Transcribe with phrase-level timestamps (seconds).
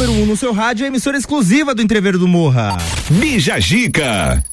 [0.07, 2.77] Número 1 um no seu rádio, é emissora exclusiva do Entreveiro do Morra.
[3.09, 4.43] Bija Gica.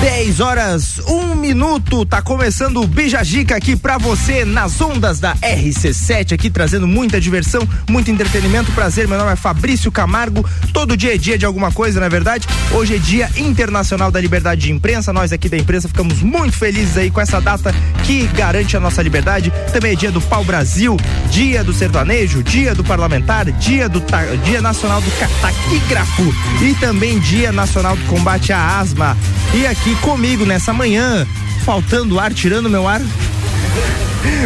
[0.00, 5.34] 10 horas, 1 um minuto, tá começando o Bijagica aqui pra você nas ondas da
[5.36, 9.08] RC7, aqui trazendo muita diversão, muito entretenimento, prazer.
[9.08, 10.44] Meu nome é Fabrício Camargo.
[10.72, 12.46] Todo dia é dia de alguma coisa, na é verdade.
[12.72, 15.12] Hoje é Dia Internacional da Liberdade de Imprensa.
[15.12, 19.02] Nós aqui da imprensa ficamos muito felizes aí com essa data que garante a nossa
[19.02, 19.52] liberdade.
[19.72, 20.96] Também é dia do Pau Brasil,
[21.30, 24.02] dia do sertanejo, dia do parlamentar, dia do
[24.44, 29.16] dia nacional do taquígrafo e também dia nacional do combate à asma.
[29.54, 31.26] E aqui comigo nessa manhã,
[31.64, 33.00] faltando ar, tirando meu ar.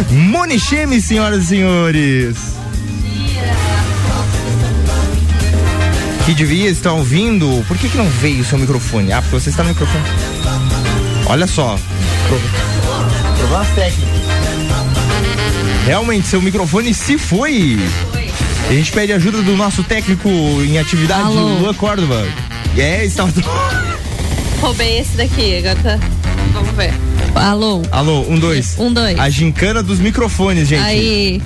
[0.09, 2.37] Moni Cheme, senhoras e senhores.
[6.25, 7.65] Que devia estar ouvindo.
[7.67, 9.11] Por que, que não veio o seu microfone?
[9.11, 10.03] Ah, porque você está no microfone.
[11.25, 11.77] Olha só.
[13.37, 14.21] Problemas técnicos.
[15.85, 17.79] Realmente, seu microfone se foi.
[18.69, 21.59] A gente pede ajuda do nosso técnico em atividade, Alô.
[21.59, 22.25] Luan Córdova.
[22.77, 23.31] É, estava.
[24.61, 25.99] Roubei esse daqui, agora tá.
[26.53, 26.93] Vamos ver.
[27.33, 27.81] Alô?
[27.91, 28.75] Alô, um, dois.
[28.77, 29.17] Um, dois.
[29.17, 30.83] A gincana dos microfones, gente.
[30.83, 31.41] Aí.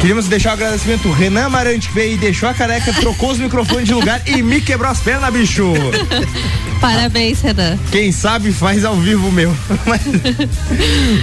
[0.00, 3.38] Queríamos deixar o um agradecimento Renan Amarante, que veio e deixou a careca, trocou os
[3.38, 5.72] microfones de lugar e me quebrou as pernas, bicho.
[6.84, 7.78] Parabéns, Renan.
[7.90, 9.56] Quem sabe faz ao vivo meu.
[9.86, 10.02] Mas,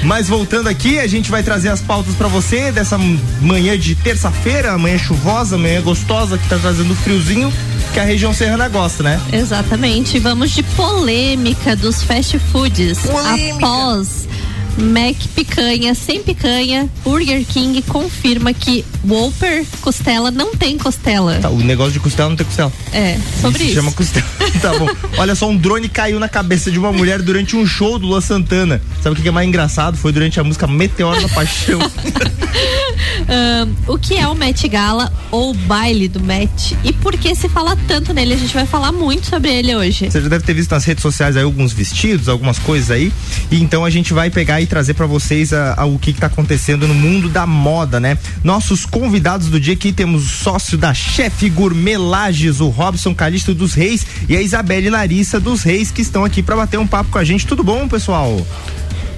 [0.03, 2.98] mas voltando aqui, a gente vai trazer as pautas para você dessa
[3.40, 7.53] manhã de terça-feira, manhã chuvosa, manhã gostosa que tá trazendo friozinho
[7.94, 9.22] que a região serrana gosta, né?
[9.31, 10.18] Exatamente.
[10.18, 13.00] Vamos de polêmica dos fast foods.
[13.00, 13.56] Polêmica.
[13.57, 14.28] Após
[14.78, 21.40] Mac picanha sem picanha, Burger King confirma que Whopper costela não tem costela.
[21.40, 22.72] Tá, o negócio de costela não tem costela.
[22.94, 23.70] É, sobre isso.
[23.70, 24.26] Se chama costela.
[24.62, 24.88] tá bom.
[25.18, 28.22] Olha só, um drone caiu na cabeça de uma mulher durante um show do Luan
[28.22, 28.81] Santana.
[29.02, 29.98] Sabe o que é mais engraçado?
[29.98, 31.80] Foi durante a música Meteoro da Paixão.
[33.88, 36.78] um, o que é o Met Gala ou baile do Met?
[36.84, 38.34] E por que se fala tanto nele?
[38.34, 40.10] A gente vai falar muito sobre ele hoje.
[40.10, 43.12] Você já deve ter visto nas redes sociais aí alguns vestidos, algumas coisas aí.
[43.50, 46.28] E então a gente vai pegar e trazer para vocês a, a, o que está
[46.28, 48.18] acontecendo no mundo da moda, né?
[48.44, 53.54] Nossos convidados do dia aqui temos o sócio da Chefe Gourmet Lages, o Robson Calixto
[53.54, 57.12] dos Reis e a Isabelle Larissa dos Reis que estão aqui para bater um papo
[57.12, 57.46] com a gente.
[57.46, 58.46] Tudo bom, pessoal?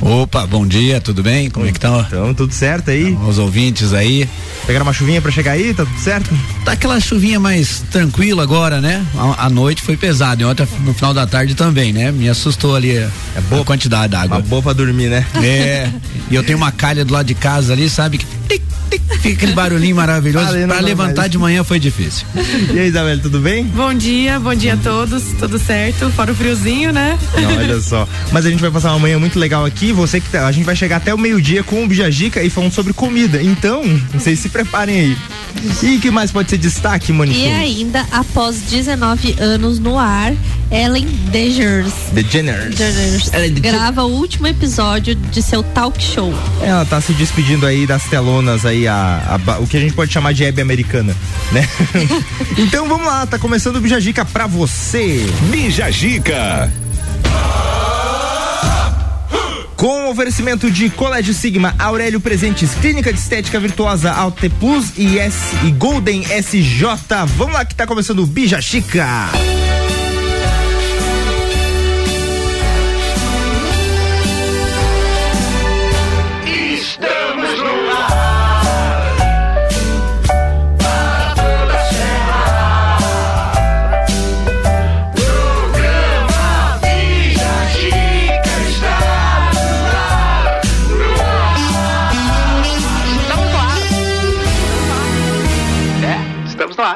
[0.06, 1.50] Opa, bom dia, tudo bem?
[1.50, 2.06] Como é que tá?
[2.08, 3.18] Então, tudo certo aí?
[3.26, 4.28] Os ouvintes aí.
[4.68, 6.30] Pegaram uma chuvinha para chegar aí, tá tudo certo?
[6.66, 9.06] Tá aquela chuvinha mais tranquila agora, né?
[9.16, 12.12] A, a noite foi pesada, e ontem no final da tarde também, né?
[12.12, 13.10] Me assustou ali é
[13.50, 14.38] boa, a quantidade d'água.
[14.38, 15.26] Uma boa pra dormir, né?
[15.42, 15.90] É.
[16.30, 18.18] e eu tenho uma calha do lado de casa ali, sabe?
[18.18, 18.26] Que
[19.22, 20.54] fica aquele barulhinho maravilhoso.
[20.68, 22.26] Para levantar de manhã foi difícil.
[22.74, 23.64] E aí, Isabel, tudo bem?
[23.66, 25.24] Bom dia, bom dia a todos.
[25.40, 26.10] Tudo certo?
[26.12, 27.18] Fora o friozinho, né?
[27.36, 28.08] Não, olha só.
[28.32, 29.92] Mas a gente vai passar uma manhã muito legal aqui.
[29.92, 32.74] Você que tá, a gente vai chegar até o meio-dia com o Bijagica e falando
[32.74, 33.42] sobre comida.
[33.42, 33.82] Então,
[34.14, 35.18] vocês se preparem aí.
[35.82, 37.40] E que mais pode ser destaque, Monique?
[37.40, 40.34] E ainda, após 19 anos no ar,
[40.74, 43.30] Ellen DeGeneres, DeGeneres.
[43.62, 46.34] grava o último episódio de seu talk show.
[46.64, 50.12] Ela tá se despedindo aí das telonas aí, a, a o que a gente pode
[50.12, 51.16] chamar de Hebe americana,
[51.52, 51.70] né?
[52.58, 55.24] então vamos lá, tá começando o Bijagica pra você.
[55.52, 56.74] Bijagica.
[59.76, 65.38] Com oferecimento de Colégio Sigma, Aurélio Presentes, Clínica de Estética Virtuosa, Alte Plus e, S,
[65.66, 66.84] e Golden SJ.
[67.38, 69.30] Vamos lá que tá começando o Bija Chica.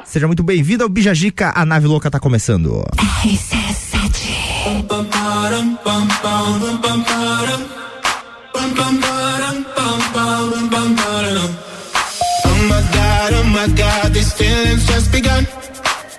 [0.05, 2.83] Seja muito bem-vindo ao Bijagica, a nave louca tá começando.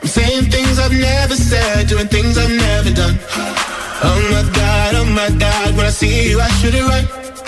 [0.08, 3.18] saying things I've never said, doing things I've never done.
[4.02, 7.27] Oh my God, oh my God, when I see you, I should it right.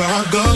[0.00, 0.49] Cause my heart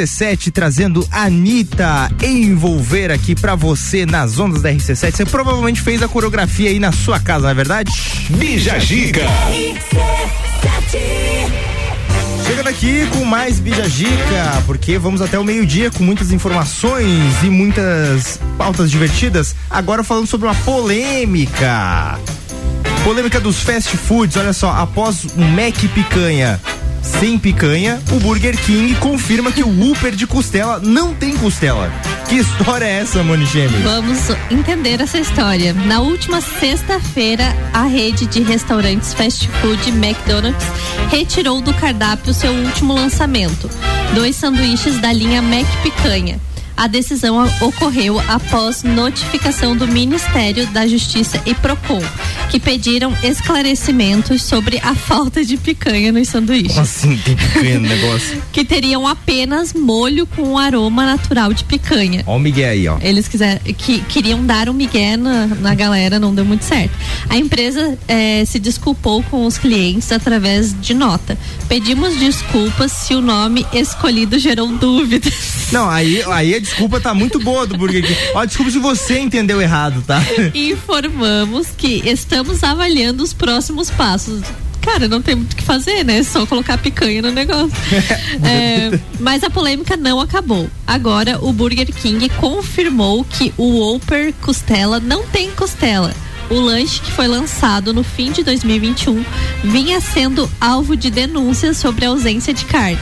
[0.00, 5.12] RC7 trazendo Anitta envolver aqui pra você nas ondas da RC7.
[5.12, 7.92] Você provavelmente fez a coreografia aí na sua casa, não é verdade?
[8.30, 9.26] Bija Gica.
[12.46, 17.50] Chegando aqui com mais Bija Gica, porque vamos até o meio-dia com muitas informações e
[17.50, 19.54] muitas pautas divertidas.
[19.68, 22.18] Agora falando sobre uma polêmica.
[23.04, 26.60] Polêmica dos fast foods, olha só, após o Mac picanha
[27.20, 31.92] sem picanha, o Burger King confirma que o Whopper de costela não tem costela.
[32.26, 33.78] Que história é essa, Moni Gêmeo?
[33.82, 35.74] Vamos entender essa história.
[35.74, 40.64] Na última sexta-feira, a rede de restaurantes fast food McDonald's
[41.10, 43.68] retirou do cardápio seu último lançamento,
[44.14, 46.40] dois sanduíches da linha Mac Picanha.
[46.74, 52.00] A decisão ocorreu após notificação do Ministério da Justiça e Procon,
[52.50, 57.88] que pediram esclarecimentos sobre a falta de picanha nos sanduíches Como assim tem picanha no
[57.88, 58.42] negócio?
[58.52, 62.24] que teriam apenas molho com aroma natural de picanha.
[62.26, 62.98] Ó o Miguel aí, ó.
[63.00, 66.92] Eles quiser, que, queriam dar um migué na, na galera, não deu muito certo.
[67.28, 71.38] A empresa eh, se desculpou com os clientes através de nota.
[71.68, 75.30] Pedimos desculpas se o nome escolhido gerou dúvidas.
[75.70, 78.18] Não, aí, aí a desculpa tá muito boa do Burger King.
[78.34, 80.20] Ó, desculpa se você entendeu errado, tá?
[80.52, 84.42] Informamos que estamos avaliando os próximos passos.
[84.80, 86.22] Cara, não tem muito o que fazer, né?
[86.22, 87.70] Só colocar picanha no negócio.
[88.42, 90.68] É, mas a polêmica não acabou.
[90.86, 96.14] Agora, o Burger King confirmou que o Whopper Costela não tem costela.
[96.48, 99.24] O lanche que foi lançado no fim de 2021
[99.62, 102.98] vinha sendo alvo de denúncias sobre a ausência de carne.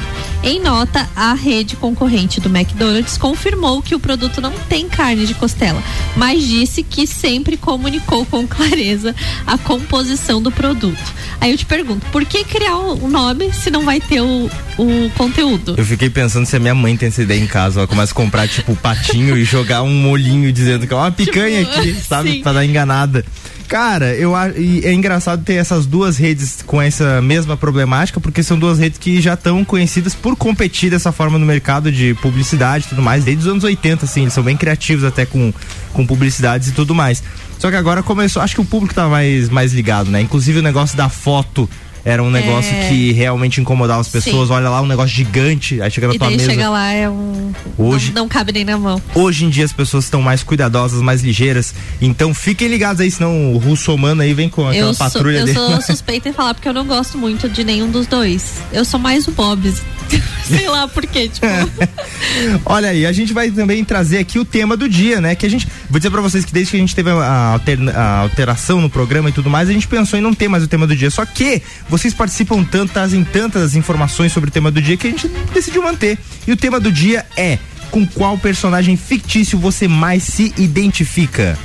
[0.49, 5.35] Em nota, a rede concorrente do McDonald's confirmou que o produto não tem carne de
[5.35, 5.83] costela,
[6.17, 9.15] mas disse que sempre comunicou com clareza
[9.47, 10.97] a composição do produto.
[11.39, 15.11] Aí eu te pergunto, por que criar o nome se não vai ter o, o
[15.19, 15.75] conteúdo?
[15.77, 17.81] Eu fiquei pensando se a minha mãe tem essa ideia em casa.
[17.81, 21.63] Ela começa a comprar, tipo, patinho e jogar um molhinho dizendo que é uma picanha
[21.63, 22.33] Tipo, aqui, sabe?
[22.33, 22.43] sim.
[22.43, 23.23] Pra dar enganada.
[23.69, 28.79] Cara, eu é engraçado ter essas duas redes com essa mesma problemática, porque são duas
[28.79, 33.03] redes que já estão conhecidas por competir dessa forma no mercado de publicidade e tudo
[33.03, 35.53] mais, desde os anos 80, assim, eles são bem criativos até com,
[35.93, 37.23] com publicidades e tudo mais.
[37.59, 40.23] Só que agora começou, acho que o público tá mais, mais ligado, né?
[40.23, 41.69] Inclusive o negócio da foto
[42.09, 42.89] era um negócio É.
[42.89, 44.49] que realmente incomodava as pessoas.
[44.49, 44.55] Sim.
[44.55, 46.45] Olha lá, um negócio gigante, aí chega na E tua mesa.
[46.51, 47.53] chega lá, é um.
[47.77, 49.01] Hoje- Não, não cabe nem na mão.
[49.15, 51.75] Hoje em dia as pessoas estão mais cuidadosas, mais ligeiras.
[52.01, 55.45] Então fiquem ligados aí, senão o russomano aí vem com aquela Eu, sou, patrulha eu
[55.47, 55.59] dele.
[55.59, 58.55] sou suspeita em falar porque eu não gosto muito de nenhum dos dois.
[58.73, 59.73] Eu sou mais o Bob.
[60.45, 61.47] Sei lá por quê, tipo.
[62.65, 65.35] Olha aí, a gente vai também trazer aqui o tema do dia, né?
[65.35, 65.69] Que a gente.
[65.91, 68.89] Vou dizer pra vocês que desde que a gente teve a, alterna- a alteração no
[68.91, 71.11] programa e tudo mais, a gente pensou em não ter mais o tema do dia.
[71.11, 71.63] Só que
[71.99, 75.83] vocês participam tanto, trazem tantas informações sobre o tema do dia que a gente decidiu
[75.83, 76.19] manter.
[76.47, 77.59] E o tema do dia é:
[77.91, 81.59] com qual personagem fictício você mais se identifica?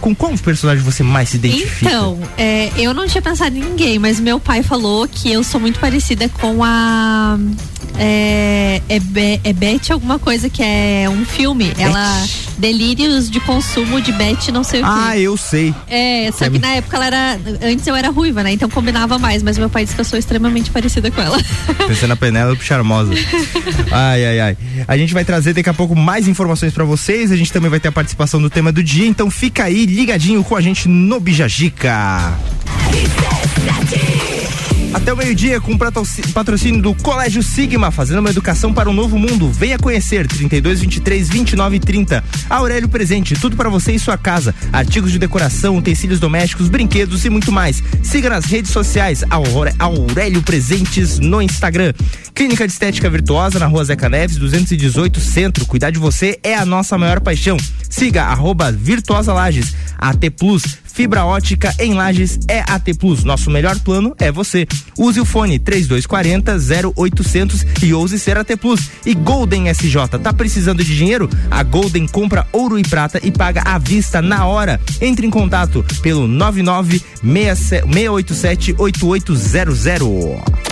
[0.00, 1.86] Com qual personagem você mais se identifica?
[1.86, 5.60] Então, é, eu não tinha pensado em ninguém, mas meu pai falou que eu sou
[5.60, 7.38] muito parecida com a.
[7.98, 11.72] É, é, Be- é Beth alguma coisa que é um filme.
[11.78, 12.24] Ela.
[12.58, 14.90] Delírios de consumo de Beth não sei o quê.
[14.92, 15.74] Ah, eu sei.
[15.88, 17.38] É, só É que mi- na época ela era.
[17.62, 18.52] Antes eu era ruiva, né?
[18.52, 21.38] Então combinava mais, mas meu pai disse que eu sou extremamente parecida com ela.
[21.86, 23.12] Pensando na Penélope charmosa.
[23.90, 24.56] Ai, ai, ai.
[24.88, 27.30] A gente vai trazer daqui a pouco mais informações pra vocês.
[27.30, 29.06] A gente também vai ter a participação do tema do dia.
[29.06, 32.32] Então fica aí ligadinho com a gente no Bijagica.
[34.96, 39.52] Até o meio-dia com patrocínio do Colégio Sigma, fazendo uma educação para um novo mundo.
[39.52, 42.24] Venha conhecer 32 23 29 30.
[42.48, 44.54] Aurélio Presente, tudo para você e sua casa.
[44.72, 47.82] Artigos de decoração, utensílios domésticos, brinquedos e muito mais.
[48.02, 49.22] Siga nas redes sociais
[49.78, 51.92] Aurélio Presentes no Instagram.
[52.34, 55.66] Clínica de Estética Virtuosa na Rua Zeca Neves, 218 Centro.
[55.66, 57.58] Cuidar de você é a nossa maior paixão.
[57.90, 59.74] Siga arroba Virtuosa Lages.
[59.98, 63.22] AT Plus, fibra ótica em Lages é AT Plus.
[63.22, 64.66] Nosso melhor plano é você.
[64.96, 66.56] Use o fone 3240
[66.96, 68.88] 0800 e ouse ser AT Plus.
[69.04, 71.28] E Golden SJ, tá precisando de dinheiro?
[71.50, 74.80] A Golden compra ouro e prata e paga à vista na hora.
[74.98, 80.66] Entre em contato pelo 99 687 8800.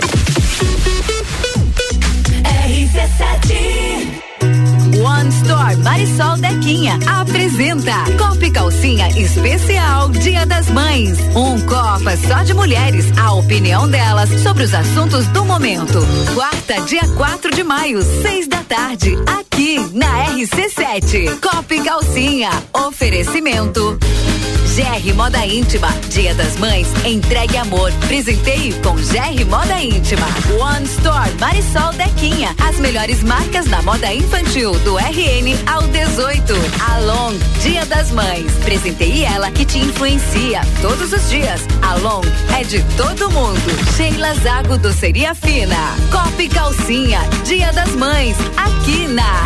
[5.01, 11.19] One Store Marisol Dequinha apresenta Copa e Calcinha Especial Dia das Mães.
[11.35, 15.99] Um Copa só de mulheres, a opinião delas sobre os assuntos do momento.
[16.33, 21.39] Quarta, dia 4 de maio, seis da tarde, aqui na RC7.
[21.39, 23.97] Copa Calcinha, oferecimento.
[24.75, 30.27] GR Moda Íntima, Dia das Mães, entregue amor, presenteie com GR Moda Íntima.
[30.59, 36.53] One Store Marisol Dequinha, as melhores marcas da moda infantil do RN ao 18.
[36.93, 41.61] Along, Dia das Mães, presenteie ela que te influencia todos os dias.
[41.81, 42.23] Along
[42.59, 43.95] é de todo mundo.
[43.95, 49.45] Sheila Zago Doceria Fina, Copa Calcinha, Dia das Mães, aqui na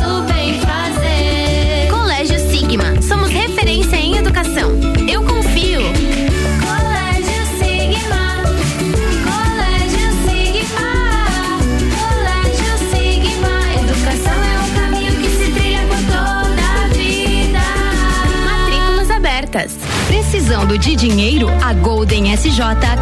[19.53, 19.90] with us.
[20.31, 21.49] Precisando de dinheiro?
[21.61, 22.61] A Golden SJ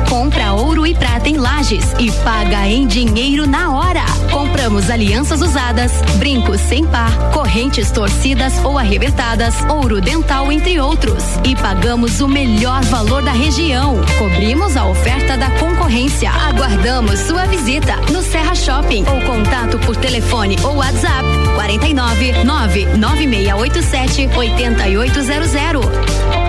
[0.10, 4.04] compra ouro e prata em lajes e paga em dinheiro na hora.
[4.32, 11.24] Compramos alianças usadas, brincos sem par, correntes torcidas ou arrebentadas, ouro dental, entre outros.
[11.46, 14.02] E pagamos o melhor valor da região.
[14.18, 16.32] Cobrimos a oferta da concorrência.
[16.32, 26.49] Aguardamos sua visita no Serra Shopping ou contato por telefone ou WhatsApp 49 99687 8800.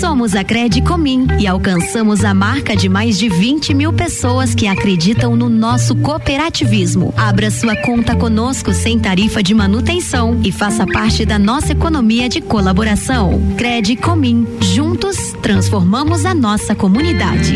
[0.00, 5.36] Somos a Credicomim e alcançamos a marca de mais de 20 mil pessoas que acreditam
[5.36, 7.14] no nosso cooperativismo.
[7.16, 12.40] Abra sua conta conosco sem tarifa de manutenção e faça parte da nossa economia de
[12.40, 13.40] colaboração.
[13.56, 14.46] Credicomim.
[14.60, 17.54] Juntos, transformamos a nossa comunidade.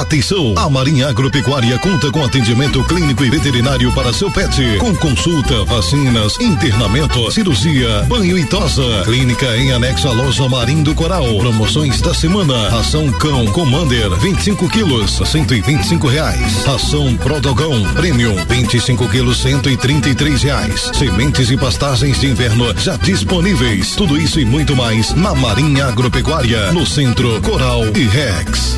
[0.00, 0.52] Atenção!
[0.58, 6.38] A Marinha Agropecuária conta com atendimento clínico e veterinário para seu pet, com consulta, vacinas,
[6.38, 8.82] internamento, cirurgia, banho e tosa.
[9.04, 11.38] Clínica em anexo à loja Marim do Coral.
[11.38, 16.64] Promoções da semana: ração cão Commander 25 quilos, 125 reais.
[16.66, 20.90] Ração Prodogão Premium 25 quilos, 133 reais.
[20.92, 23.96] Sementes e pastagens de inverno já disponíveis.
[23.96, 28.76] Tudo isso e muito mais na Marinha Agropecuária, no centro Coral e Rex.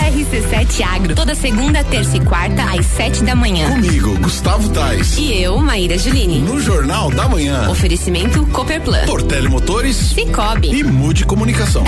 [0.00, 3.68] RC7 Agro, toda segunda, terça e quarta, às sete da manhã.
[3.70, 5.16] Comigo, Gustavo Tais.
[5.16, 6.40] E eu, Maíra Juline.
[6.40, 7.68] No Jornal da Manhã.
[7.68, 9.04] Oferecimento Cooperplan.
[9.06, 9.96] Portele Motores.
[9.96, 10.70] Cicobi.
[10.74, 11.84] E Mude Comunicação.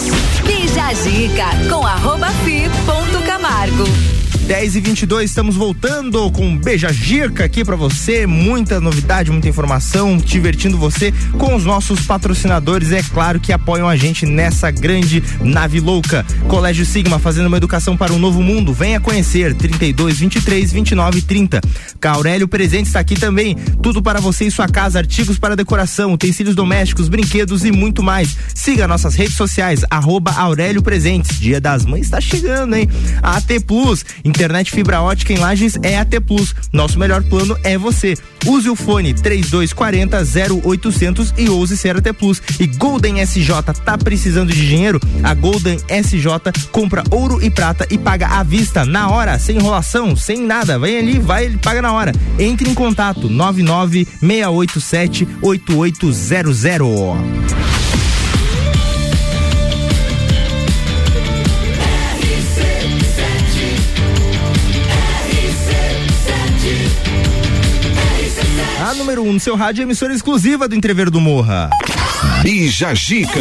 [0.46, 3.88] Bija a dica com arroba fi ponto Camargo.
[4.46, 8.26] 10 e 22 estamos voltando com Beija Gica aqui para você.
[8.26, 13.96] Muita novidade, muita informação, divertindo você com os nossos patrocinadores, é claro, que apoiam a
[13.96, 16.26] gente nessa grande nave louca.
[16.46, 18.74] Colégio Sigma, fazendo uma educação para um novo mundo.
[18.74, 21.60] Venha conhecer 32 23 29 30.
[21.98, 23.54] Caurélio Presente está aqui também.
[23.82, 28.36] Tudo para você e sua casa, artigos para decoração, utensílios domésticos, brinquedos e muito mais.
[28.54, 31.38] Siga nossas redes sociais, arroba Aurélio Presentes.
[31.38, 32.90] Dia das Mães está chegando, hein?
[33.22, 34.04] AT Plus,
[34.34, 36.54] internet fibra ótica em Lages é AT Plus.
[36.72, 38.14] Nosso melhor plano é você.
[38.44, 40.18] Use o fone 3240
[40.66, 42.42] 0800 e ouse ser AT Plus.
[42.58, 45.00] E Golden SJ tá precisando de dinheiro?
[45.22, 46.26] A Golden SJ
[46.72, 50.78] compra ouro e prata e paga à vista, na hora, sem enrolação, sem nada.
[50.78, 52.12] Vem ali, vai, ele paga na hora.
[52.38, 57.93] Entre em contato 99 687 8800.
[68.94, 71.68] A número 1 um no seu rádio é emissora exclusiva do Entrever do Morra.
[72.44, 73.40] Bija Gica.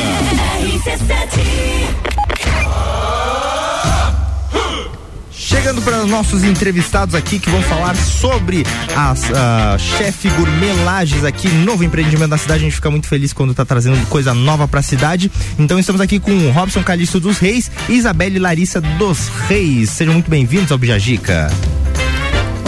[5.32, 11.84] Chegando para nossos entrevistados aqui que vão falar sobre a chefe gourmet Lages aqui, novo
[11.84, 12.62] empreendimento da cidade.
[12.62, 15.32] A gente fica muito feliz quando tá trazendo coisa nova para a cidade.
[15.60, 19.92] Então estamos aqui com o Robson Calixto dos Reis e Isabelle Larissa dos Reis.
[19.92, 21.52] Sejam muito bem-vindos ao Bijagica.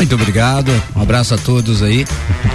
[0.05, 2.05] Muito obrigado, um abraço a todos aí.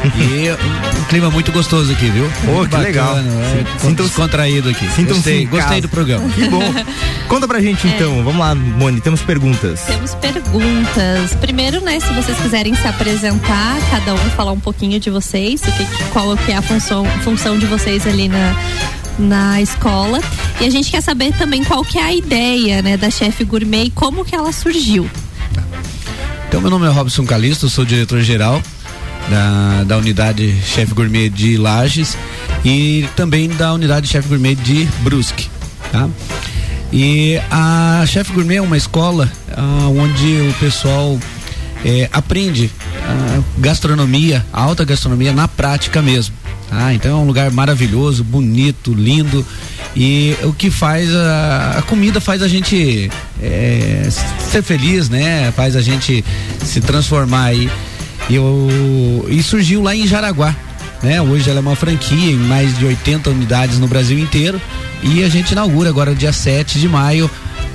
[0.05, 2.31] E um clima muito gostoso aqui, viu?
[2.45, 3.19] Pô, que legal.
[3.19, 4.87] É, Sintam descontraído aqui.
[5.03, 6.29] Gostei, gostei do programa.
[6.31, 6.63] Que bom.
[7.27, 7.91] Conta pra gente É.
[7.91, 9.81] então, vamos lá, Moni, temos perguntas.
[9.81, 11.35] Temos perguntas.
[11.41, 15.73] Primeiro, né, se vocês quiserem se apresentar, cada um falar um pouquinho de vocês, o
[15.73, 18.55] que, qual que é a função, função de vocês ali na,
[19.19, 20.21] na escola.
[20.61, 23.87] E a gente quer saber também qual que é a ideia, né, da chefe gourmet
[23.87, 25.11] e como que ela surgiu.
[26.51, 28.61] Então, meu nome é Robson Calisto, sou diretor-geral
[29.31, 32.19] da, da unidade Chefe Gourmet de Lages
[32.65, 35.49] e também da unidade Chefe Gourmet de Brusque,
[35.93, 36.09] tá?
[36.93, 41.17] E a Chefe Gourmet é uma escola ah, onde o pessoal
[41.85, 42.69] eh, aprende
[43.05, 46.35] a gastronomia, a alta gastronomia na prática mesmo.
[46.71, 46.95] Tá?
[46.95, 49.45] Então é um lugar maravilhoso, bonito, lindo
[49.97, 53.11] e o que faz a, a comida faz a gente
[53.43, 55.53] eh, ser feliz, né?
[55.57, 56.25] Faz a gente
[56.65, 57.69] se transformar aí.
[58.29, 60.55] E, eu, e surgiu lá em Jaraguá.
[61.03, 61.21] Né?
[61.21, 64.61] Hoje ela é uma franquia em mais de 80 unidades no Brasil inteiro
[65.03, 67.29] e a gente inaugura agora dia 7 de maio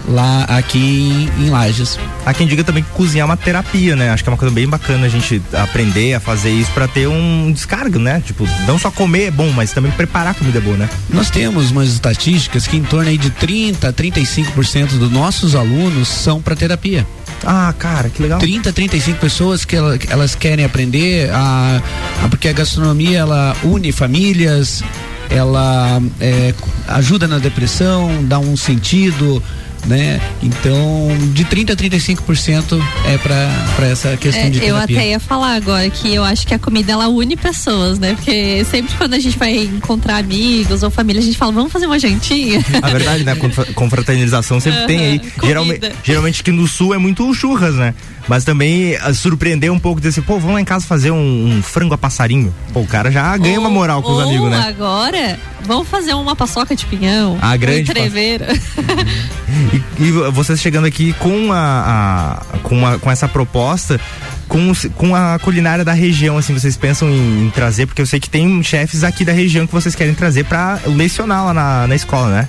[0.07, 1.97] lá aqui em, em Lages.
[2.25, 4.09] Há quem diga também que cozinhar é uma terapia, né?
[4.11, 7.07] Acho que é uma coisa bem bacana a gente aprender a fazer isso para ter
[7.07, 8.21] um descargo, né?
[8.25, 10.89] Tipo, não só comer é bom, mas também preparar a comida é boa, né?
[11.09, 16.07] Nós temos umas estatísticas que em torno aí de 30 a 35% dos nossos alunos
[16.07, 17.05] são para terapia.
[17.43, 18.39] Ah, cara, que legal.
[18.39, 21.81] 30, 35 pessoas que ela- que elas querem aprender a,
[22.23, 24.83] a- porque a gastronomia ela une famílias,
[25.29, 26.53] ela é,
[26.87, 29.41] ajuda na depressão, dá um sentido,
[29.85, 30.19] né?
[30.41, 34.97] Então, de 30 a 35% é para essa questão É, de eu terapia.
[34.99, 38.13] até ia falar agora que eu acho que a comida ela une pessoas, né?
[38.15, 41.85] Porque sempre quando a gente vai encontrar amigos ou família, a gente fala, vamos fazer
[41.85, 42.59] uma jantinha.
[42.81, 43.35] A verdade, né?
[43.35, 45.21] Confra- Confraternização sempre tem aí.
[45.43, 47.93] Geralmente, geralmente aqui no sul é muito churras, né?
[48.27, 51.61] Mas também ah, surpreender um pouco desse, pô, vamos lá em casa fazer um, um
[51.61, 52.51] frango a passarinho.
[52.73, 54.65] Pô, o cara já ganha uma moral com os Ou amigos, né?
[54.67, 57.37] agora, vamos fazer uma paçoca de pinhão.
[57.39, 58.45] Ah, grande Um entreveiro.
[59.75, 63.99] E, e vocês chegando aqui com a, a- com, a- com essa proposta,
[64.47, 68.19] com, com a culinária da região, assim, vocês pensam em, em trazer, porque eu sei
[68.19, 71.95] que tem chefes aqui da região que vocês querem trazer pra lecionar lá na, na
[71.95, 72.47] escola, né?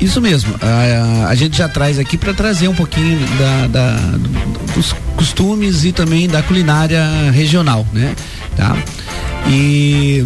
[0.00, 0.54] Isso mesmo.
[0.62, 5.84] A, a gente já traz aqui para trazer um pouquinho da, da- do- dos costumes
[5.84, 8.14] e também da culinária regional, né?
[8.56, 8.76] Tá?
[9.46, 10.24] E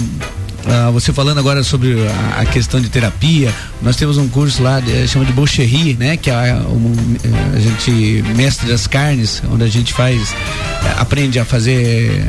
[0.66, 4.81] ah, você falando agora sobre a, a questão de terapia, nós temos um curso lá,
[4.81, 6.16] de, chama de Boucherie, né?
[6.16, 11.38] Que é um, eh, a gente mestre das carnes, onde a gente faz, eh, aprende
[11.38, 12.27] a fazer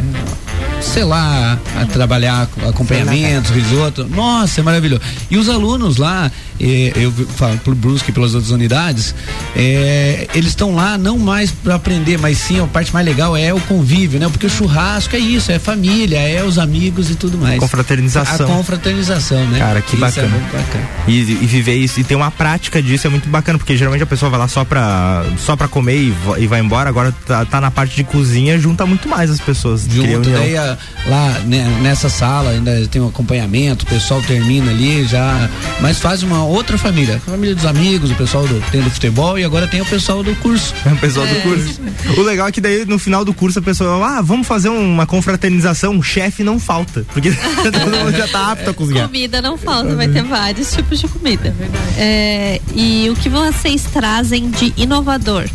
[0.82, 4.08] sei lá, a trabalhar com acompanhamentos, risoto.
[4.08, 5.02] Nossa, é maravilhoso.
[5.30, 9.16] E os alunos lá, eh, eu falo pro Brusque e pelas outras unidades,
[9.56, 13.54] eh, eles estão lá não mais para aprender, mas sim a parte mais legal é
[13.54, 14.30] o convívio, né?
[14.30, 17.60] Porque o churrasco é isso, é família, é os amigos e tudo mais.
[17.60, 18.46] Confraternização.
[18.46, 19.60] A confraternização, né?
[19.60, 20.28] Cara, que Isso é bacana.
[20.30, 20.90] muito bacana.
[21.08, 24.08] E, e viver isso, e ter uma prática disso é muito bacana, porque geralmente a
[24.08, 27.60] pessoa vai lá só pra, só pra comer e, e vai embora, agora tá, tá
[27.60, 29.86] na parte de cozinha, junta muito mais as pessoas.
[29.86, 30.22] união.
[30.22, 30.78] daí a-
[31.08, 35.50] lá né, nessa sala ainda tem um acompanhamento, o pessoal termina ali já,
[35.82, 39.38] mas faz uma outra família, a família dos amigos, o pessoal do, tem do futebol
[39.38, 40.74] e agora tem o pessoal do curso.
[40.96, 41.80] O pessoal do curso.
[42.18, 45.06] O legal é que daí no final do curso a pessoa, ah, vamos fazer uma
[45.06, 47.32] confraternização, o chefe não falta, porque
[47.64, 49.08] todo mundo já tá apto a cozinhar.
[49.08, 51.54] Comida não falta, vai ter vários tipos de comida.
[51.98, 55.46] É, e o que vocês trazem de inovador?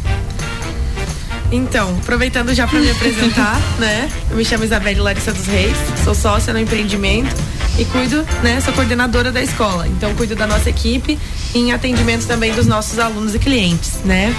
[1.52, 4.08] Então, aproveitando já para me apresentar, né?
[4.30, 7.34] Eu me chamo Isabelle Larissa dos Reis, sou sócia no empreendimento
[7.76, 8.60] e cuido, né?
[8.60, 9.88] Sou coordenadora da escola.
[9.88, 11.18] Então, cuido da nossa equipe
[11.54, 14.34] em atendimento também dos nossos alunos e clientes, né?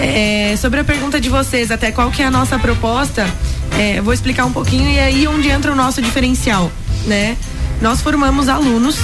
[0.00, 3.26] É, sobre a pergunta de vocês, até qual que é a nossa proposta,
[3.78, 6.72] é, vou explicar um pouquinho e aí onde entra o nosso diferencial,
[7.06, 7.36] né?
[7.82, 8.96] Nós formamos alunos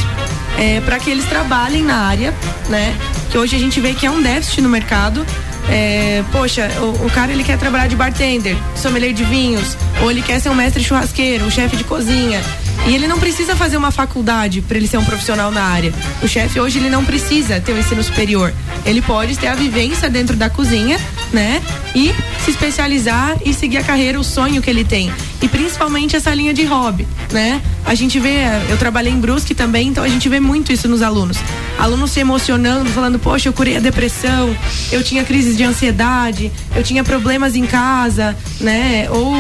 [0.84, 2.34] para que eles trabalhem na área,
[2.68, 2.94] né?
[3.30, 5.24] Que hoje a gente vê que é um déficit no mercado.
[5.70, 10.20] É, poxa, o, o cara ele quer trabalhar de bartender, sommelier de vinhos, ou ele
[10.20, 12.40] quer ser um mestre churrasqueiro, um chefe de cozinha.
[12.86, 15.92] E ele não precisa fazer uma faculdade para ele ser um profissional na área.
[16.22, 18.52] O chefe hoje ele não precisa ter um ensino superior.
[18.84, 20.98] Ele pode ter a vivência dentro da cozinha,
[21.32, 21.62] né?
[21.94, 22.12] E
[22.44, 25.12] se especializar e seguir a carreira, o sonho que ele tem.
[25.42, 27.60] E principalmente essa linha de hobby, né?
[27.84, 28.38] A gente vê,
[28.68, 31.36] eu trabalhei em Brusque também, então a gente vê muito isso nos alunos.
[31.78, 34.54] Alunos se emocionando, falando, poxa, eu curei a depressão,
[34.90, 39.08] eu tinha crises de ansiedade, eu tinha problemas em casa, né?
[39.10, 39.34] Ou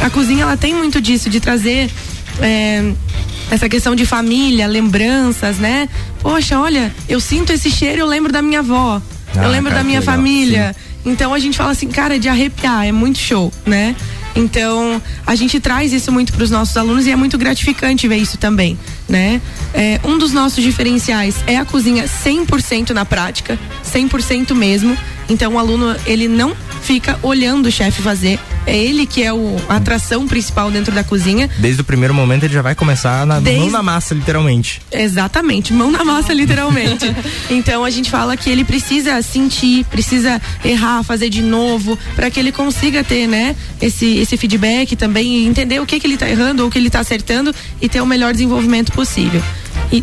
[0.00, 1.90] a cozinha ela tem muito disso, de trazer
[2.40, 2.92] é,
[3.50, 5.88] essa questão de família, lembranças, né?
[6.20, 9.00] Poxa, olha, eu sinto esse cheiro, eu lembro da minha avó,
[9.36, 10.76] Ah, eu lembro cara, da minha legal, família.
[11.04, 13.94] Então a gente fala assim, cara, é de arrepiar, é muito show, né?
[14.34, 18.16] Então a gente traz isso muito para os nossos alunos e é muito gratificante ver
[18.16, 18.76] isso também,
[19.08, 19.40] né?
[19.72, 24.96] É, um dos nossos diferenciais é a cozinha 100% na prática, 100% mesmo.
[25.28, 29.56] Então o aluno ele não fica olhando o chefe fazer, é ele que é o,
[29.68, 31.48] a atração principal dentro da cozinha.
[31.58, 34.80] Desde o primeiro momento ele já vai começar na Desde- mão na massa, literalmente.
[34.90, 37.04] Exatamente, mão na massa, literalmente.
[37.50, 42.40] então a gente fala que ele precisa sentir, precisa errar, fazer de novo, para que
[42.40, 46.28] ele consiga ter, né, esse, esse feedback também e entender o que, que ele tá
[46.28, 49.42] errando ou o que ele tá acertando e ter o melhor desenvolvimento possível.
[49.92, 50.02] E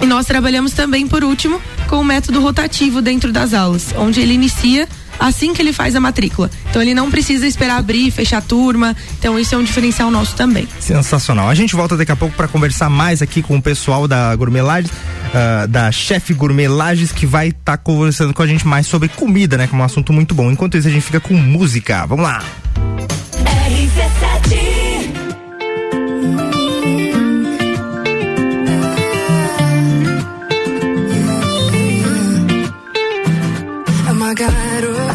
[0.00, 4.32] e nós trabalhamos também, por último, com o método rotativo dentro das aulas, onde ele
[4.32, 4.86] inicia
[5.18, 6.50] assim que ele faz a matrícula.
[6.70, 8.96] Então ele não precisa esperar abrir, fechar a turma.
[9.18, 10.68] Então isso é um diferencial nosso também.
[10.80, 11.48] Sensacional.
[11.48, 14.62] A gente volta daqui a pouco para conversar mais aqui com o pessoal da Gourmet
[14.62, 14.90] Lages,
[15.34, 19.56] ah, da chefe Gourmet Lages, que vai estar conversando com a gente mais sobre comida,
[19.56, 19.66] né?
[19.66, 20.50] Que é um assunto muito bom.
[20.50, 22.06] Enquanto isso, a gente fica com música.
[22.06, 22.42] Vamos lá.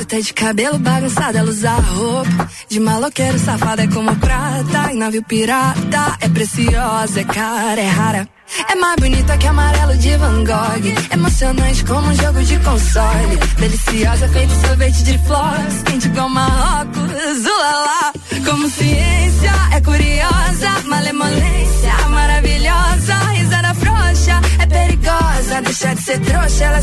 [0.04, 5.24] Garota de cabelo bagunçado, ela usa roupa de maloqueiro safado, é como prata em navio
[5.24, 6.18] pirata.
[6.20, 8.30] É preciosa, é cara, é rara.
[8.70, 11.14] É mais bonita que amarelo de Van Gogh.
[11.14, 13.38] Emocionante como um jogo de console.
[13.58, 15.84] Deliciosa, feito sorvete de flores.
[15.86, 18.14] Quente igual Marrocos, ulala.
[18.46, 20.70] Como ciência, é curiosa.
[20.86, 23.16] Malemolência, maravilhosa.
[23.32, 25.62] Risada frouxa, é perigosa.
[25.62, 26.82] Deixa de ser trouxa, ela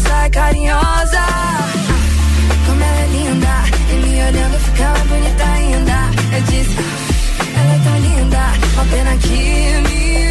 [3.91, 6.11] e me olhando ficava bonita ainda.
[6.37, 8.39] Eu disse, ah, ela é tão linda.
[8.75, 10.30] Uma pena que me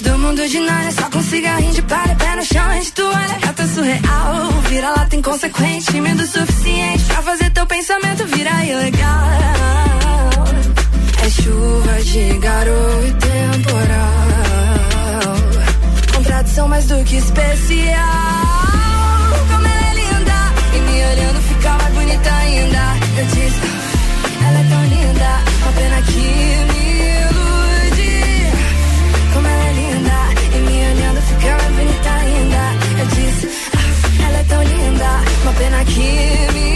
[0.00, 3.38] do mundo de Narnia, só com cigarrinho de palha, pé no chão, antes tu olha,
[3.40, 4.50] gata surreal.
[4.68, 9.30] Vira lá, tem consequente, tímido o suficiente pra fazer teu pensamento virar ilegal.
[11.24, 14.16] É chuva de garoto e temporal.
[16.14, 18.04] Contradição mais do que especial.
[19.50, 22.96] Como ela é linda, e me olhando fica mais bonita ainda.
[23.18, 25.30] Eu disse, "Ah, ela é tão linda,
[25.62, 26.26] uma pena que
[26.72, 26.75] me
[35.56, 36.75] linda, uma pena que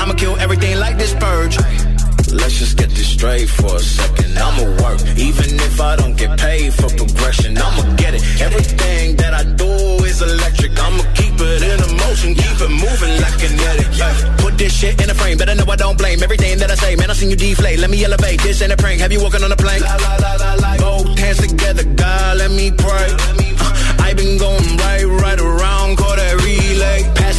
[0.00, 1.56] I'ma kill everything like this purge.
[2.32, 4.36] Let's just get this straight for a second.
[4.36, 7.56] I'ma work, even if I don't get paid for progression.
[7.56, 8.22] I'ma get it.
[8.40, 9.70] Everything that I do
[10.04, 10.72] is electric.
[10.78, 13.86] I'ma keep it in a motion, keep it moving like kinetic.
[14.02, 16.74] Ay, Put this shit in a frame, better know I don't blame everything that I
[16.74, 16.96] say.
[16.96, 17.78] Man, I seen you deflate.
[17.78, 18.40] Let me elevate.
[18.42, 19.00] This ain't a prank.
[19.00, 19.82] Have you walking on a plane?
[20.78, 23.08] Both hands together, God, let me pray.
[23.60, 27.23] Uh, I been going right, right around, call that relay.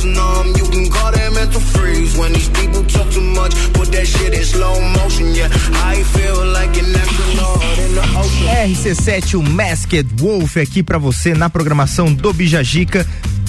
[0.00, 2.16] goes numb, you can call that mental freeze.
[2.16, 5.34] When these people talk too much, put that shit in slow motion.
[5.34, 5.48] Yeah,
[5.84, 8.46] I feel like an astronaut in the ocean.
[8.68, 13.06] RC7, o Masked Wolf aqui pra você na programação do Bijagica,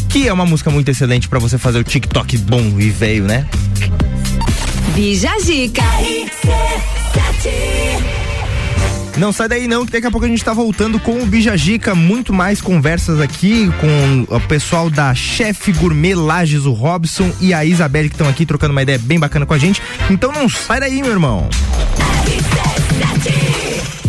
[0.10, 3.48] que é uma música muito excelente pra você fazer o TikTok bom e velho, né?
[4.94, 5.84] Bija Zica.
[9.22, 11.94] Não sai daí não, que daqui a pouco a gente tá voltando com o Bijagica,
[11.94, 17.64] muito mais conversas aqui com o pessoal da Chef Gourmet Lages, o Robson e a
[17.64, 19.80] Isabelle que estão aqui trocando uma ideia bem bacana com a gente.
[20.10, 21.48] Então não sai daí, meu irmão.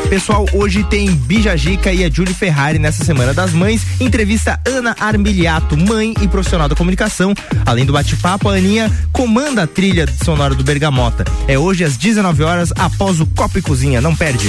[0.08, 3.82] Pessoal, hoje tem Bijagica e a Julie Ferrari nessa Semana das Mães.
[4.00, 7.34] Entrevista Ana Armiliato, mãe e profissional da comunicação.
[7.66, 11.24] Além do bate-papo, a Aninha comanda a trilha sonora do Bergamota.
[11.46, 14.00] É hoje às 19 horas, após o Copo e Cozinha.
[14.00, 14.48] Não perde.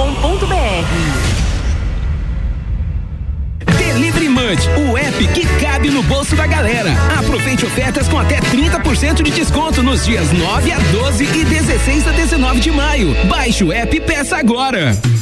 [3.77, 6.91] Delivery Munch, o app que cabe no bolso da galera.
[7.19, 12.13] Aproveite ofertas com até 30% de desconto nos dias 9 a 12 e 16 a
[12.13, 13.15] 19 de maio.
[13.27, 14.99] Baixe o app e peça agora.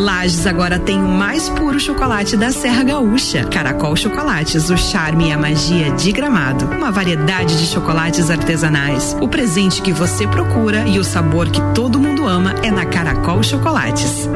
[0.00, 3.44] Lages agora tem o mais puro chocolate da Serra Gaúcha.
[3.44, 6.64] Caracol Chocolates, o charme e a magia de Gramado.
[6.64, 9.14] Uma variedade de chocolates artesanais.
[9.20, 13.42] O presente que você procura e o sabor que todo mundo ama é na Caracol
[13.42, 14.26] Chocolates.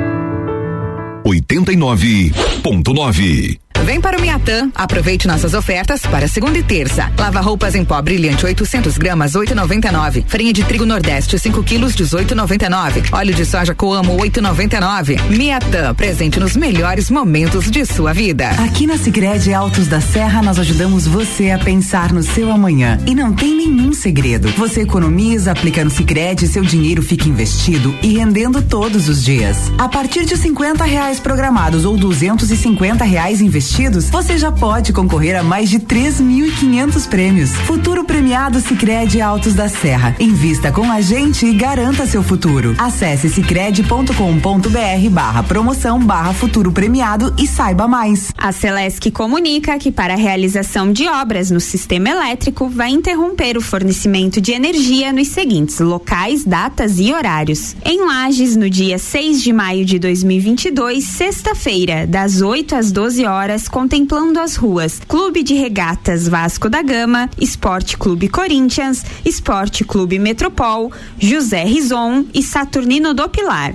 [1.25, 3.64] 89.9.
[3.85, 7.12] Vem para o Miatã, aproveite nossas ofertas para segunda e terça.
[7.18, 10.24] Lava roupas em pó brilhante 800 gramas 8,99.
[10.26, 13.12] Farinha de trigo Nordeste 5 quilos 18,99.
[13.12, 15.20] Óleo de soja Coamo 8,99.
[15.28, 18.49] Miatã, presente nos melhores momentos de sua vida.
[18.53, 23.14] Aqui na Sicredi Altos da Serra nós ajudamos você a pensar no seu amanhã e
[23.14, 24.49] não tem nenhum segredo.
[24.57, 29.70] Você economiza, aplica no Sicredi, seu dinheiro fica investido e rendendo todos os dias.
[29.76, 33.74] A partir de 50 reais programados ou 250 reais investidos,
[34.11, 37.51] você já pode concorrer a mais de 3.500 prêmios.
[37.51, 40.14] Futuro premiado Sicredi Altos da Serra.
[40.20, 42.77] Invista com a gente e garanta seu futuro.
[42.79, 48.33] Acesse sicredi.com.br barra promoção barra futuro premiado e saiba mais.
[48.39, 53.61] A Celesc comunica que para a realização de obras no sistema elétrico vai interromper o
[53.61, 57.75] fornecimento de energia nos seguintes locais, datas e horários.
[57.85, 63.64] Em Lages, no dia 6 de maio de 2022, sexta-feira, das 8 às 12 horas,
[63.69, 70.93] contemplando as ruas Clube de Regatas Vasco da Gama, Esporte Clube Corinthians, Esporte Clube Metropol,
[71.19, 73.75] José Rison e Saturnino do Pilar.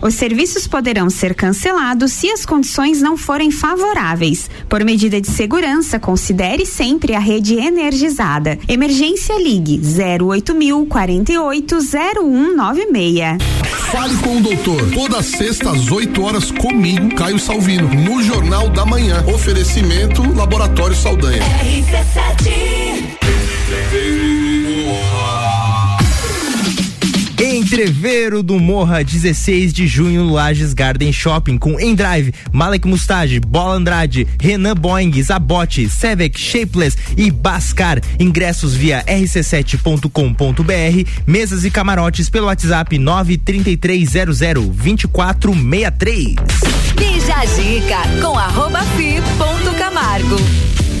[0.00, 4.50] Os serviços poderão ser cancelados se as condições não forem favoráveis.
[4.68, 8.58] Por medida de segurança, considere sempre a rede energizada.
[8.68, 9.80] Emergência Ligue
[10.22, 13.38] 08000 48 0196.
[13.90, 14.90] Fale com o doutor.
[14.92, 19.24] Toda sexta às 8 horas comigo, Caio Salvino, no Jornal da Manhã.
[19.26, 21.42] Oferecimento Laboratório Saldanha.
[27.70, 34.26] Entreveiro do Morra, 16 de junho Lages Garden Shopping, com Endrive, Malek Mustage, Bola Andrade,
[34.40, 38.00] Renan Boing, Zabote, Sevec, Shapeless e Bascar.
[38.18, 46.36] Ingressos via rc7.com.br, mesas e camarotes pelo WhatsApp 93300 2463.
[46.96, 48.07] Bija a dica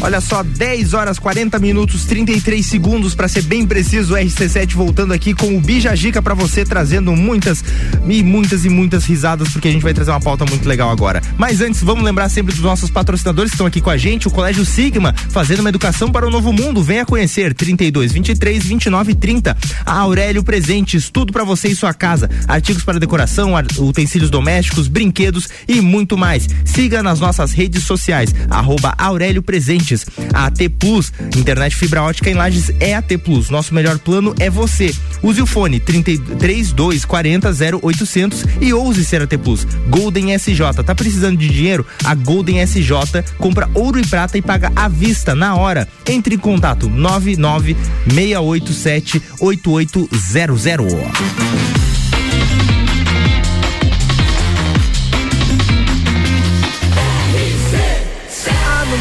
[0.00, 5.12] Olha só, 10 horas 40 minutos 33 segundos para ser bem preciso, o RC7 voltando
[5.12, 7.64] aqui com o Bija Gica para você trazendo muitas
[8.08, 11.20] e muitas e muitas risadas porque a gente vai trazer uma pauta muito legal agora.
[11.36, 14.30] Mas antes, vamos lembrar sempre dos nossos patrocinadores que estão aqui com a gente, o
[14.30, 16.80] Colégio Sigma, fazendo uma educação para o novo mundo.
[16.80, 19.56] Venha conhecer 32 23 29 30.
[19.84, 25.48] A Aurélio Presentes, tudo para você e sua casa, artigos para decoração, utensílios domésticos, brinquedos
[25.66, 26.48] e muito mais.
[26.64, 29.87] Siga nas nossas redes sociais, arroba Aurélio Presentes.
[30.32, 33.50] A AT Plus, internet fibra ótica em Lages é AT Plus.
[33.50, 34.94] Nosso melhor plano é você.
[35.22, 37.50] Use o fone 32 40
[37.82, 39.66] 0800 e ouse ser AT Plus.
[39.88, 41.86] Golden SJ, tá precisando de dinheiro?
[42.04, 42.92] A Golden SJ
[43.38, 45.88] compra ouro e prata e paga à vista na hora.
[46.06, 47.76] Entre em contato 99
[48.08, 51.87] 687 8800.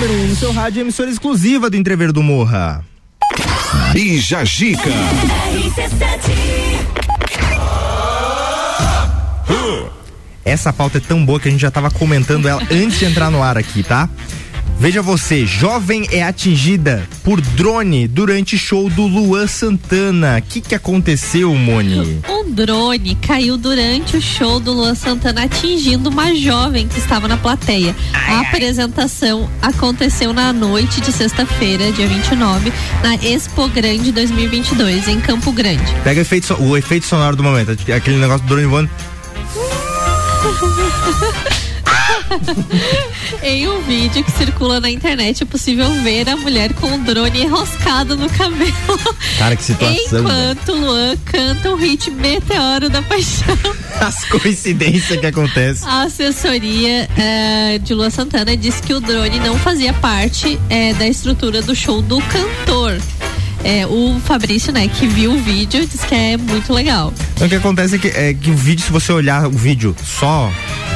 [0.07, 2.83] Número 1 um no seu rádio é emissora exclusiva do Entrever do Morra.
[3.91, 4.89] Bija Gica.
[10.45, 13.29] Essa pauta é tão boa que a gente já tava comentando ela antes de entrar
[13.29, 14.09] no ar aqui, tá?
[14.79, 20.37] Veja você, jovem é atingida por drone durante show do Luan Santana.
[20.37, 22.21] O que que aconteceu, Moni?
[22.29, 27.35] Um drone caiu durante o show do Luan Santana, atingindo uma jovem que estava na
[27.35, 27.95] plateia.
[28.13, 32.71] a apresentação aconteceu na noite de sexta-feira, dia 29,
[33.03, 35.83] na Expo Grande 2022, em Campo Grande.
[36.03, 38.89] Pega o efeito, o efeito sonoro do momento, aquele negócio do drone voando.
[43.43, 47.43] em um vídeo que circula na internet é possível ver a mulher com o drone
[47.43, 48.73] enroscado no cabelo.
[49.37, 50.23] Cara, que situação.
[50.23, 50.51] né?
[50.53, 53.57] Enquanto Luan canta o hit Meteoro da Paixão.
[53.99, 55.87] As coincidências que acontecem.
[55.87, 61.07] A assessoria eh, de Lua Santana disse que o drone não fazia parte eh, da
[61.07, 62.97] estrutura do show do cantor.
[63.63, 67.13] Eh, o Fabrício, né, que viu o vídeo, disse que é muito legal.
[67.33, 69.95] Então, o que acontece é que, é que o vídeo, se você olhar o vídeo
[70.03, 70.51] só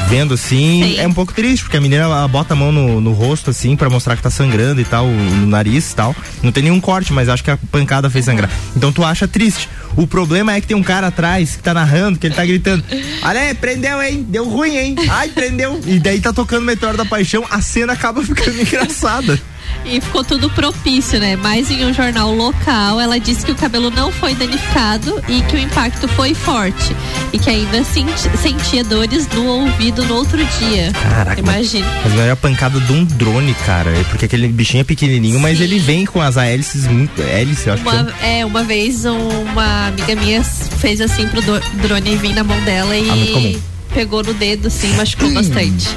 [0.08, 3.14] vendo assim, é um pouco triste, porque a menina ela bota a mão no, no
[3.14, 6.16] rosto assim pra mostrar que tá sangrando e tal, no nariz e tal.
[6.44, 8.50] Não tem nenhum corte, mas acho que a pancada fez sangrar.
[8.76, 9.70] Então tu acha triste.
[9.96, 12.84] O problema é que tem um cara atrás que tá narrando, que ele tá gritando:
[13.24, 14.26] Olha prendeu, hein?
[14.28, 14.96] Deu ruim, hein?
[15.10, 15.80] Ai, prendeu.
[15.86, 19.40] E daí tá tocando Meteoro da Paixão, a cena acaba ficando engraçada.
[19.84, 21.36] E ficou tudo propício, né?
[21.36, 25.56] Mas em um jornal local, ela disse que o cabelo não foi danificado e que
[25.56, 26.96] o impacto foi forte.
[27.34, 30.92] E que ainda senti- sentia dores no ouvido no outro dia.
[30.94, 31.40] Caraca.
[31.42, 31.88] Imagina.
[32.04, 33.90] Mas não é a pancada de um drone, cara.
[33.90, 37.20] É porque aquele bichinho é pequenininho, mas ele vem com as hélices muito.
[37.22, 38.14] Hélice, eu acho que Uma, chama.
[38.22, 42.98] é, uma vez uma amiga minha fez assim pro drone vir na mão dela Ah,
[42.98, 43.60] e
[43.94, 45.90] pegou no dedo, assim, machucou bastante.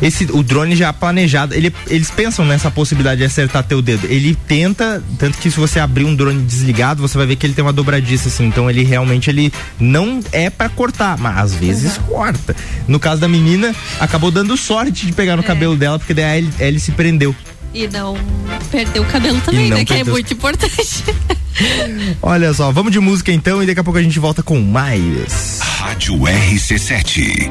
[0.00, 4.06] Esse, o drone já planejado, ele, eles pensam nessa possibilidade de acertar teu dedo.
[4.06, 7.54] Ele tenta, tanto que se você abrir um drone desligado, você vai ver que ele
[7.54, 8.46] tem uma dobradiça assim.
[8.46, 12.54] Então ele realmente ele não é pra cortar, mas às vezes corta.
[12.86, 16.36] No caso da menina, acabou dando sorte de pegar no cabelo dela, porque daí a
[16.36, 17.34] héli- hélice prendeu.
[17.74, 18.16] E não
[18.70, 19.84] perdeu o cabelo também, né?
[19.84, 21.04] Que é muito importante.
[22.22, 25.58] Olha só, vamos de música então e daqui a pouco a gente volta com mais.
[25.60, 27.50] Rádio RC7.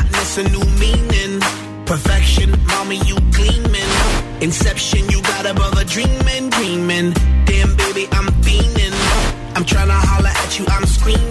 [0.31, 1.39] hotness a new meaning.
[1.85, 4.41] Perfection, mommy, you gleaming.
[4.41, 7.13] Inception, you got a brother dreaming, dreaming.
[7.45, 8.93] Damn, baby, I'm fiending.
[9.55, 11.30] I'm tryna holler at you, I'm screaming.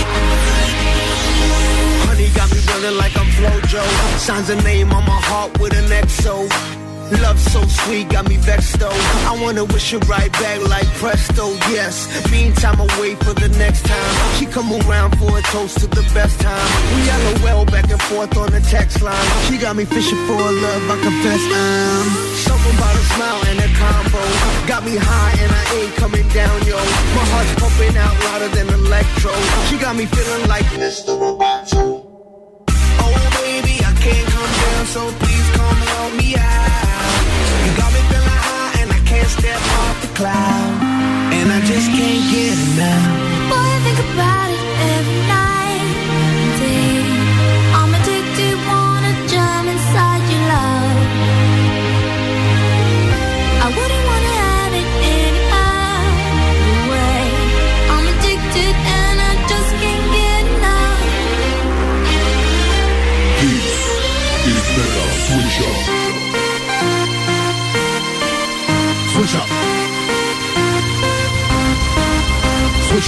[2.81, 3.83] Running like I'm Flojo.
[4.17, 6.49] Signs a name on my heart with an XO.
[7.21, 8.97] Love so sweet, got me vexed though.
[9.29, 12.09] I wanna wish her right back like presto, yes.
[12.31, 14.13] Meantime, I wait for the next time.
[14.39, 16.67] She come around for a toast to the best time.
[16.95, 17.01] We
[17.45, 19.27] LOL back and forth on the text line.
[19.45, 22.07] She got me fishing for a love, I confess I'm.
[22.47, 24.23] Something about a smile and a combo.
[24.65, 26.77] Got me high and I ain't coming down, yo.
[27.13, 29.33] My heart's pumping out louder than electro.
[29.69, 31.13] She got me feeling like Mr.
[31.21, 31.80] Roboto.
[34.91, 35.30] So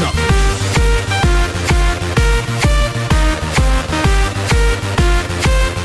[0.04, 0.14] up.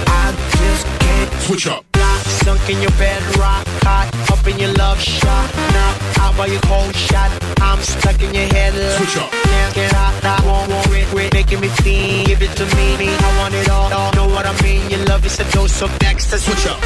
[0.06, 1.84] I just can't switch up.
[2.44, 5.46] Sunk in your bed, rock hot, up in your love shot.
[5.74, 5.92] Now
[6.22, 7.30] out by your cold shot.
[7.60, 8.74] I'm stuck in your head.
[8.98, 9.30] Switch up.
[9.30, 12.26] Can't get out, I won't worry, quit making me feel.
[12.26, 13.08] Give it to me, me.
[13.08, 14.12] I want it all, all.
[14.18, 14.82] Know what I mean?
[14.90, 16.30] Your love is a dose of next.
[16.30, 16.78] Switch up.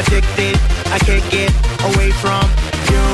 [0.00, 0.56] Addicted,
[0.96, 1.50] I can't get
[1.88, 2.44] away from
[2.90, 3.04] you.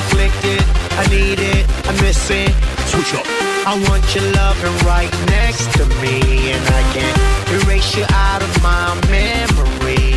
[0.00, 0.62] Afflicted,
[1.00, 2.73] I need it, I miss it.
[2.94, 3.26] Switch up.
[3.66, 7.18] I want your loving right next to me, and I can't
[7.64, 10.14] erase you out of my memory.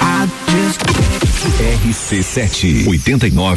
[0.00, 0.80] I just
[1.92, 3.36] RC7 89.9.
[3.36, 3.56] Hora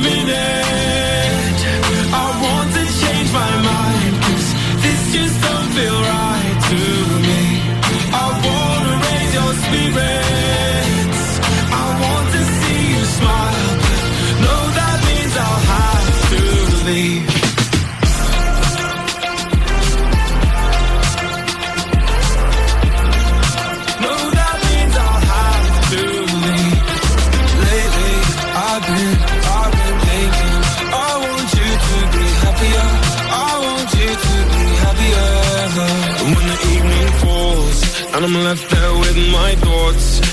[0.00, 0.87] terminé.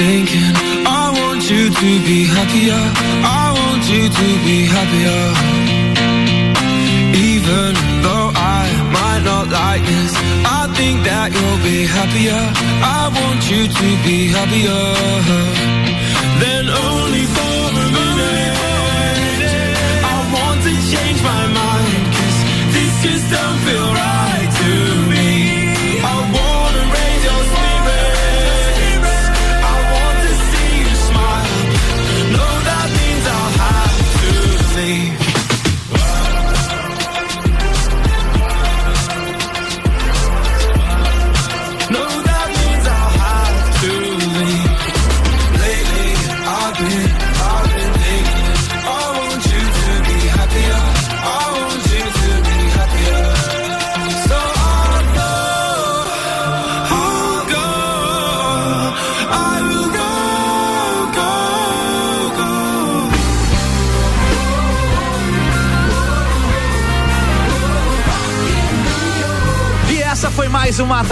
[0.00, 0.52] thinking
[0.86, 2.82] I want you to be happier
[3.42, 5.22] I want you to be happier.
[7.30, 7.70] Even
[8.04, 8.64] though I
[8.96, 10.12] might not like this
[10.58, 12.40] I think that you'll be happier
[12.98, 14.84] I want you to be happier.
[16.42, 17.59] Than only for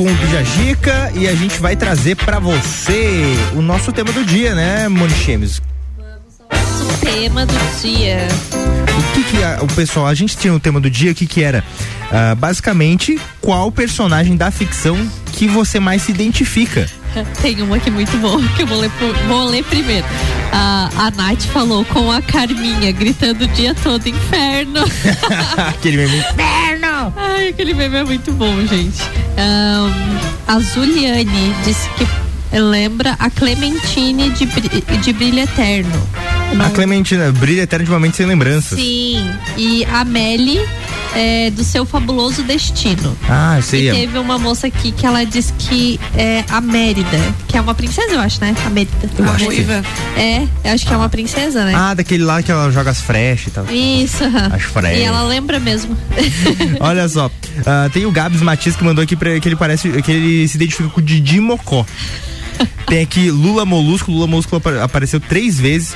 [0.00, 3.22] Com o Bijagica e a gente vai trazer pra você
[3.54, 5.60] o nosso tema do dia, né, Moni Chemes?
[6.00, 8.26] O tema do dia.
[8.98, 11.26] O que que a- o pessoal, a gente tinha o tema do dia, o que
[11.26, 11.62] que era?
[12.10, 14.96] Ah, basicamente, qual personagem da ficção
[15.34, 16.88] que você mais se identifica?
[17.42, 18.90] Tem uma aqui muito boa que eu vou ler,
[19.28, 20.06] vou ler primeiro.
[20.50, 24.80] A, a Nath falou com a Carminha gritando o dia todo inferno.
[25.68, 26.16] Aquele meme.
[26.18, 27.12] Inferno!
[27.18, 29.02] Ai, aquele meme é muito bom, gente.
[29.36, 29.92] Ahn,
[30.46, 36.08] a Zuliane disse que lembra a Clementine de, de Brilho Eterno.
[36.58, 38.78] A Clementina brilha eternamente sem lembranças.
[38.78, 39.24] Sim.
[39.56, 40.60] E a Melly
[41.14, 43.16] é, do seu fabuloso destino.
[43.28, 43.88] Ah, eu sei.
[43.90, 47.74] E teve uma moça aqui que ela disse que é a Mérida, que é uma
[47.74, 48.54] princesa, eu acho, né?
[48.64, 49.10] A Mérida.
[49.18, 49.60] Eu acho que-
[50.20, 51.74] É, eu acho que é uma princesa, né?
[51.74, 53.66] Ah, daquele lá que ela joga as frechas e tal.
[53.70, 54.24] Isso.
[54.52, 54.98] As frechas.
[54.98, 55.96] E ela lembra mesmo.
[56.80, 57.30] Olha só,
[57.66, 60.56] ah, tem o Gabs Matias que mandou aqui pra, que ele parece que ele se
[60.56, 61.84] identifica com o Didi Mocó.
[62.86, 65.94] Tem aqui Lula Molusco, Lula Molusco apa- apareceu três vezes.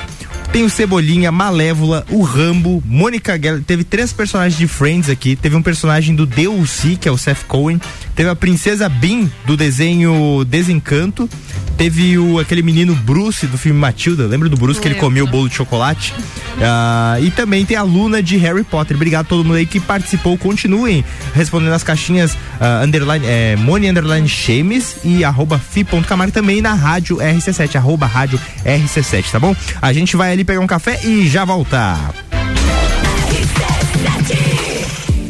[0.55, 3.61] Tem o Cebolinha, Malévola, o Rambo, Mônica Geller.
[3.61, 5.35] Teve três personagens de Friends aqui.
[5.35, 7.77] Teve um personagem do DLC, que é o Seth Cohen.
[8.15, 11.29] Teve a Princesa Bean, do desenho Desencanto.
[11.77, 14.25] Teve o, aquele menino Bruce, do filme Matilda.
[14.25, 16.13] Lembra do Bruce que ele comia o bolo de chocolate?
[16.61, 18.95] Ah, e também tem a Luna de Harry Potter.
[18.95, 20.37] Obrigado a todo mundo aí que participou.
[20.37, 21.03] Continuem
[21.33, 27.17] respondendo as caixinhas ah, underline, é, Moni underline Chemes e arroba fi.camargo também na rádio
[27.17, 29.53] RC7, arroba rádio RC7, tá bom?
[29.81, 32.13] A gente vai ali pegar um café e já voltar.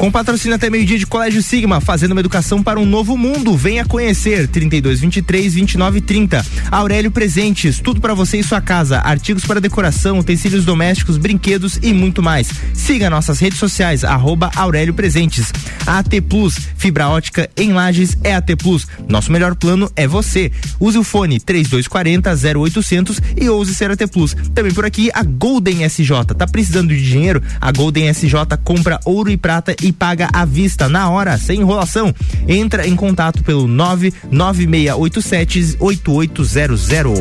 [0.06, 3.58] Com patrocínio até meio-dia de Colégio Sigma, fazendo uma educação para um novo mundo.
[3.58, 6.46] Venha conhecer 32 23 29 30.
[6.70, 11.92] Aurélio Presentes, tudo para você e sua casa, artigos para decoração, utensílios domésticos, brinquedos e
[11.92, 12.52] muito mais.
[12.76, 15.52] Siga nossas redes sociais arroba Aurélio Presentes.
[15.88, 18.86] AT Plus, fibra ótica em Lages é AT Plus.
[19.10, 20.52] Nosso melhor plano é você.
[20.80, 24.36] Use o fone 3240 0800 e ouse ser AT Plus.
[24.54, 26.26] Também por aqui a Golden SJ.
[26.38, 27.42] Tá precisando de dinheiro?
[27.60, 28.34] A Golden SJ
[28.64, 32.14] compra ouro e prata e paga à vista na hora, sem enrolação.
[32.48, 37.20] Entra em contato pelo 99687 8800.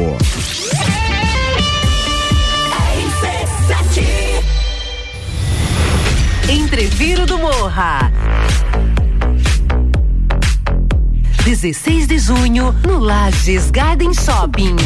[6.49, 8.13] Entreviro do Morra.
[11.45, 14.77] 16 de junho, no Lages Garden Shopping.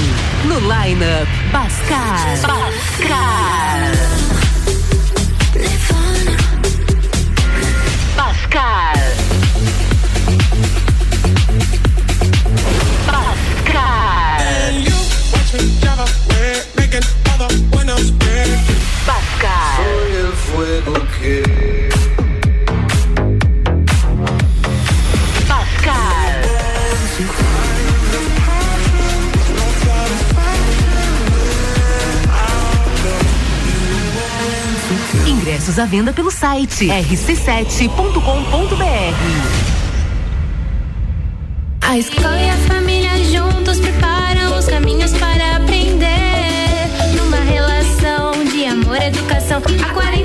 [0.45, 2.37] No lineup, Bascar.
[2.43, 4.18] Bascar.
[35.79, 38.19] À venda pelo site rc7.com.br.
[41.81, 46.09] A escola e a família juntos preparam os caminhos para aprender.
[47.17, 50.18] Numa relação de amor educação, 48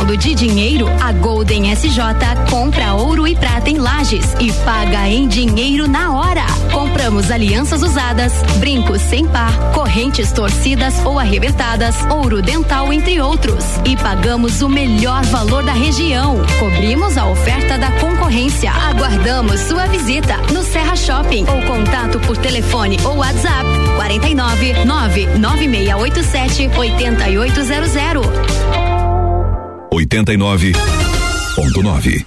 [0.00, 0.86] Precisando de dinheiro?
[1.00, 2.00] A Golden SJ
[2.48, 6.44] compra ouro e prata em lajes e paga em dinheiro na hora.
[6.72, 13.64] Compramos alianças usadas, brincos sem par, correntes torcidas ou arrebentadas, ouro dental, entre outros.
[13.84, 16.38] E pagamos o melhor valor da região.
[16.58, 18.72] Cobrimos a oferta da concorrência.
[18.72, 28.79] Aguardamos sua visita no Serra Shopping ou contato por telefone ou WhatsApp 49 99687 8800.
[30.10, 32.26] 89.9.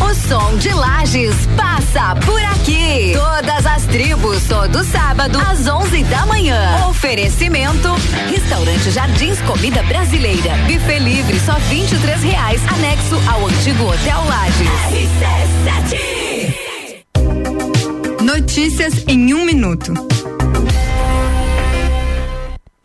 [0.00, 3.14] O som de Lages passa por aqui.
[3.14, 6.86] Todas as tribos, todo sábado, às 11 da manhã.
[6.86, 7.88] Oferecimento:
[8.28, 10.54] Restaurante Jardins Comida Brasileira.
[10.66, 12.60] Buffet livre, só 23 reais.
[12.68, 14.68] Anexo ao antigo Hotel Lages.
[18.20, 19.94] Notícias em um minuto.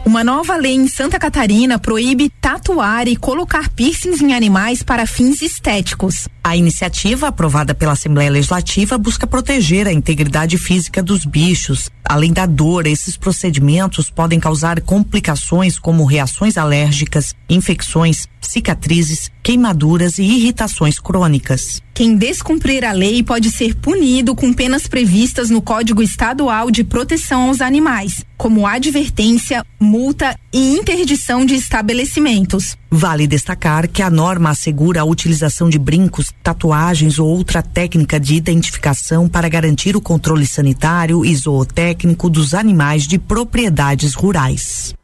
[0.10, 5.40] Uma nova lei em Santa Catarina proíbe tatuar e colocar piercings em animais para fins
[5.40, 6.28] estéticos.
[6.50, 11.92] A iniciativa, aprovada pela Assembleia Legislativa, busca proteger a integridade física dos bichos.
[12.04, 20.24] Além da dor, esses procedimentos podem causar complicações como reações alérgicas, infecções, cicatrizes, queimaduras e
[20.24, 21.84] irritações crônicas.
[21.94, 27.50] Quem descumprir a lei pode ser punido com penas previstas no Código Estadual de Proteção
[27.50, 32.76] aos Animais, como advertência, multa e interdição de estabelecimentos.
[32.92, 38.34] Vale destacar que a norma assegura a utilização de brincos, tatuagens ou outra técnica de
[38.34, 44.96] identificação para garantir o controle sanitário e zootécnico dos animais de propriedades rurais.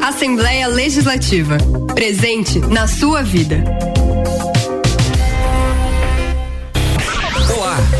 [0.00, 1.58] Assembleia Legislativa.
[1.94, 3.64] Presente na sua vida.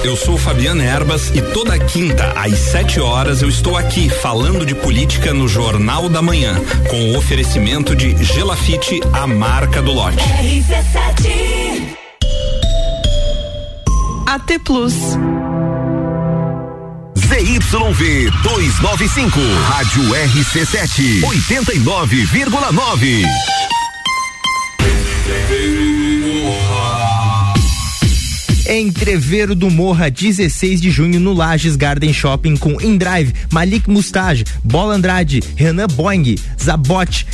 [0.05, 4.75] Eu sou Fabiana Erbas e toda quinta às 7 horas eu estou aqui falando de
[4.75, 10.17] política no Jornal da Manhã, com o oferecimento de Gelafite, a marca do lote.
[14.27, 14.95] AT Plus.
[17.19, 19.39] ZYV 295,
[19.69, 23.27] Rádio RC7, 89,9.
[28.69, 34.95] Entreveiro do Morra, 16 de junho no Lages Garden Shopping com Indrive, Malik Mustage, Bola
[34.95, 37.27] Andrade, Renan Boing, Zabot,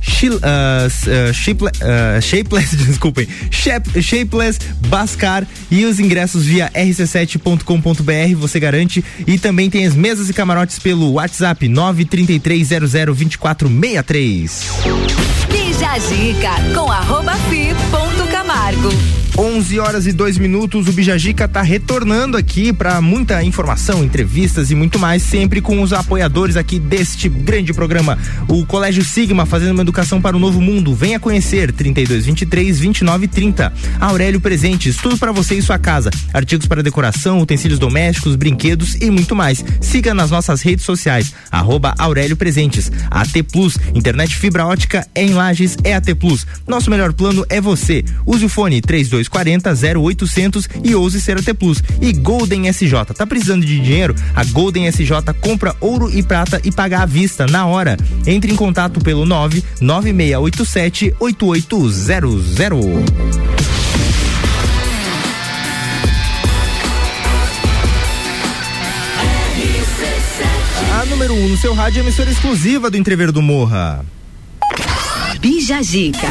[0.00, 8.60] Shil, uh, uh, uh, Shapeless, desculpem, Shap, Shapeless, Bascar e os ingressos via rc7.com.br, você
[8.60, 9.04] garante.
[9.26, 14.50] E também tem as mesas e camarotes pelo WhatsApp 933002463.
[15.50, 19.25] Bija a dica com arroba fi ponto Camargo.
[19.38, 24.74] 11 horas e 2 minutos, o Bijagica tá retornando aqui para muita informação, entrevistas e
[24.74, 28.16] muito mais, sempre com os apoiadores aqui deste grande programa.
[28.48, 30.94] O Colégio Sigma fazendo uma educação para o novo mundo.
[30.94, 33.74] Venha conhecer 3223 2930.
[34.00, 36.08] Aurélio Presentes, tudo para você e sua casa.
[36.32, 39.62] Artigos para decoração, utensílios domésticos, brinquedos e muito mais.
[39.82, 42.90] Siga nas nossas redes sociais, arroba Aurélio Presentes.
[43.10, 46.46] AT Plus, internet fibra ótica é em Lages, é AT Plus.
[46.66, 48.02] Nosso melhor plano é você.
[48.24, 51.82] Use o fone 32 3240 0800 e ouse ser AT Plus.
[52.00, 54.14] E Golden SJ, tá precisando de dinheiro?
[54.34, 55.10] A Golden SJ
[55.40, 57.96] compra ouro e prata e paga à vista na hora.
[58.26, 62.76] Entre em contato pelo 99687 8800.
[70.92, 74.04] A número 1 um no seu rádio é emissora exclusiva do Entrever do Morra.
[75.40, 76.28] Bija Gica.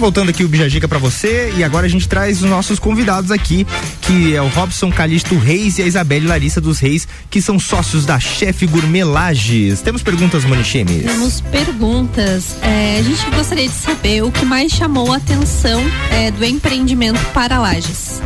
[0.00, 3.66] Voltando aqui o Bijagica para você e agora a gente traz os nossos convidados aqui,
[4.00, 8.06] que é o Robson Calixto Reis e a Isabelle Larissa dos Reis, que são sócios
[8.06, 9.82] da Chefe Gourmet Lages.
[9.82, 11.04] Temos perguntas, Monichemes?
[11.04, 12.56] Temos perguntas.
[12.62, 17.20] É, a gente gostaria de saber o que mais chamou a atenção é, do empreendimento
[17.34, 18.22] para Lages.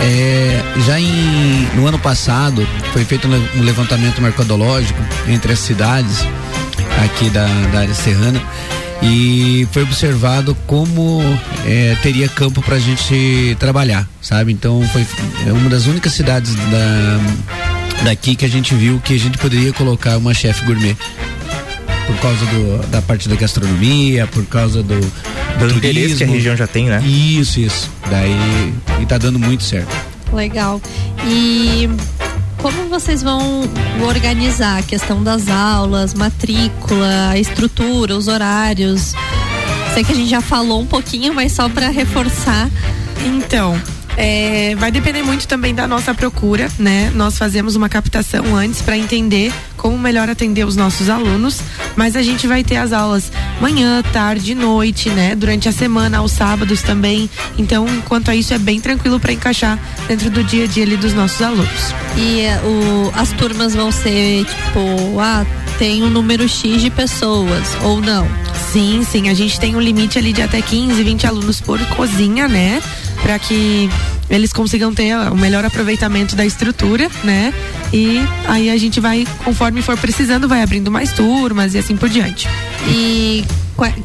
[0.00, 4.98] É, já em, no ano passado foi feito um levantamento mercadológico
[5.28, 6.20] entre as cidades
[7.04, 8.42] aqui da, da área serrana
[9.08, 11.20] e foi observado como
[11.64, 14.52] é, teria campo para a gente trabalhar, sabe?
[14.52, 15.06] Então foi
[15.46, 19.72] é uma das únicas cidades da, daqui que a gente viu que a gente poderia
[19.72, 20.96] colocar uma chefe gourmet
[22.06, 25.00] por causa do, da parte da gastronomia, por causa do,
[25.58, 27.02] do interesse que a região já tem, né?
[27.04, 27.90] Isso, isso.
[28.10, 29.94] Daí e tá dando muito certo.
[30.32, 30.80] Legal.
[31.26, 31.88] E
[32.58, 33.62] como vocês vão
[34.06, 39.14] organizar a questão das aulas, matrícula, a estrutura, os horários?
[39.94, 42.68] Sei que a gente já falou um pouquinho, mas só para reforçar.
[43.24, 43.80] Então,
[44.16, 47.12] é, vai depender muito também da nossa procura, né?
[47.14, 51.60] Nós fazemos uma captação antes para entender como melhor atender os nossos alunos,
[51.94, 55.34] mas a gente vai ter as aulas manhã, tarde, noite, né?
[55.34, 57.28] Durante a semana, aos sábados também.
[57.58, 60.96] Então, enquanto a isso, é bem tranquilo para encaixar dentro do dia a dia ali
[60.96, 61.94] dos nossos alunos.
[62.16, 65.44] E é, o, as turmas vão ser tipo, ah,
[65.78, 68.26] tem um número X de pessoas ou não?
[68.72, 69.28] Sim, sim.
[69.28, 72.82] A gente tem um limite ali de até 15, 20 alunos por cozinha, né?
[73.22, 73.88] Para que
[74.28, 77.52] eles consigam ter o melhor aproveitamento da estrutura, né?
[77.92, 78.18] E
[78.48, 82.48] aí a gente vai, conforme for precisando, vai abrindo mais turmas e assim por diante.
[82.88, 83.44] E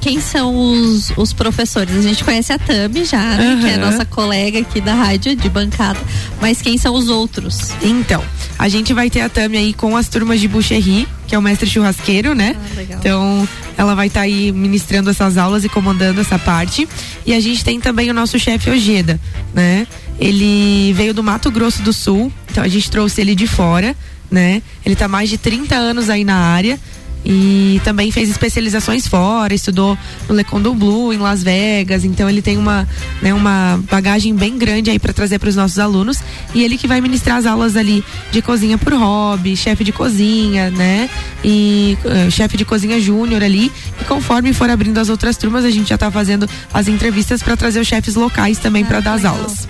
[0.02, 1.96] quem são os, os professores?
[1.96, 3.54] A gente conhece a Tami já, né?
[3.54, 3.62] Uhum.
[3.62, 6.00] Que é a nossa colega aqui da rádio de bancada.
[6.42, 7.72] Mas quem são os outros?
[7.82, 8.24] Então,
[8.60, 11.42] a gente vai ter a Tami aí com as turmas de boucherie, que é o
[11.42, 12.56] mestre churrasqueiro, né?
[12.58, 13.00] Ah, legal.
[13.00, 13.48] Então,
[13.78, 16.88] ela vai estar tá aí ministrando essas aulas e comandando essa parte.
[17.26, 19.20] E a gente tem também o nosso chefe Ojeda,
[19.54, 19.88] né?
[20.22, 23.96] Ele veio do Mato Grosso do Sul, então a gente trouxe ele de fora,
[24.30, 24.62] né?
[24.86, 26.80] Ele tá mais de 30 anos aí na área
[27.26, 29.98] E também fez especializações fora, estudou
[30.28, 32.04] no Le Condon Blue, em Las Vegas.
[32.04, 32.88] Então ele tem uma,
[33.22, 36.20] né, uma bagagem bem grande aí para trazer para os nossos alunos.
[36.54, 40.72] E ele que vai ministrar as aulas ali de cozinha por hobby, chefe de cozinha,
[40.72, 41.10] né?
[41.44, 43.72] E uh, chefe de cozinha júnior ali.
[44.00, 47.56] E conforme for abrindo as outras turmas, a gente já está fazendo as entrevistas para
[47.56, 49.68] trazer os chefes locais também para dar as aulas.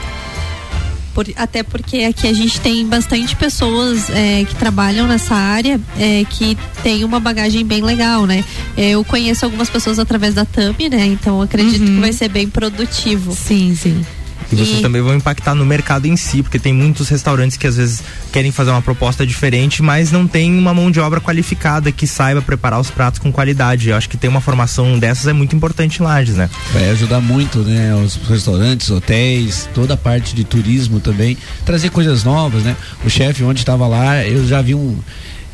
[1.13, 6.23] Por- até porque aqui a gente tem bastante pessoas é, que trabalham nessa área é,
[6.29, 8.43] que tem uma bagagem bem legal, né?
[8.77, 11.05] É, eu conheço algumas pessoas através da Tami, né?
[11.05, 13.33] Então acredito que vai ser bem produtivo.
[13.35, 14.05] Sim, sim.
[14.51, 17.65] E vocês E- também vão impactar no mercado em si, porque tem muitos restaurantes que
[17.67, 21.91] às vezes querem fazer uma proposta diferente, mas não tem uma mão de obra qualificada
[21.91, 23.89] que saiba preparar os pratos com qualidade.
[23.89, 26.49] Eu acho que ter uma formação dessas é muito importante em Lages, né?
[26.73, 27.93] Vai ajudar muito, né?
[27.95, 31.37] Os restaurantes, hotéis, toda a parte de turismo também.
[31.65, 32.75] Trazer coisas novas, né?
[33.05, 34.97] O chefe, onde estava lá, eu já vi um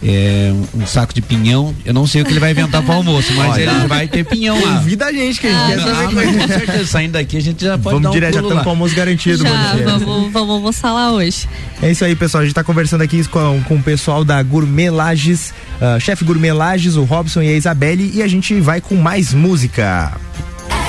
[0.04, 1.74] é, um saco de pinhão.
[1.86, 4.24] Eu não sei o que ele vai inventar para almoço, mas Olha, ele vai ter
[4.24, 4.78] pinhão lá.
[4.78, 6.38] Convida a gente que a gente ah, quer saber.
[6.38, 9.44] Com certeza, saindo daqui a gente já pode Vamos um direto, já o almoço garantido.
[9.44, 11.48] Já, vamos, vamos almoçar lá hoje.
[11.82, 12.42] É isso aí, pessoal.
[12.42, 16.54] A gente está conversando aqui com, com o pessoal da Gourmet Lages, uh, chefe Gourmet
[16.54, 20.14] Lages, o Robson e a Isabelle, e a gente vai com mais música.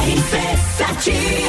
[0.04, 1.48] RC7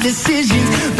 [0.00, 0.99] decisions,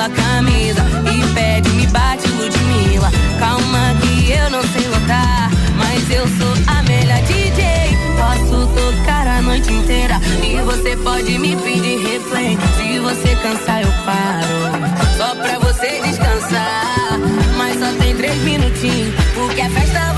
[0.00, 0.82] pela camisa
[1.12, 3.10] e pede, me bate Ludmilla.
[3.38, 7.98] Calma que eu não sei lutar, mas eu sou a melhor DJ.
[8.16, 12.56] Posso tocar a noite inteira e você pode me pedir replay.
[12.76, 15.16] Se você cansar, eu paro.
[15.18, 17.18] Só pra você descansar.
[17.58, 20.09] Mas só tem três minutinhos, porque a festa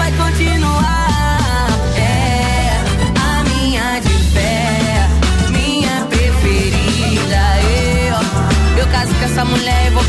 [9.53, 10.03] mulher e vou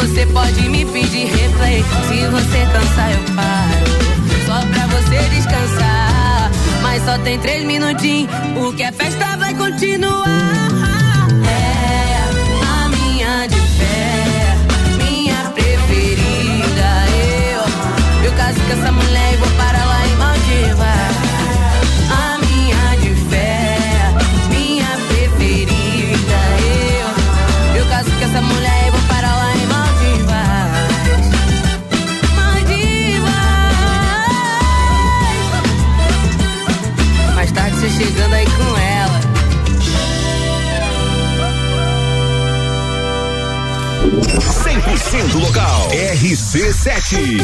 [0.00, 1.84] você pode me pedir replay.
[2.08, 3.90] Se você cansar, eu paro.
[4.46, 6.50] Só pra você descansar.
[6.82, 10.69] Mas só tem três minutinhos, porque a festa vai continuar.
[44.10, 45.90] 100% local.
[45.92, 47.40] RC7.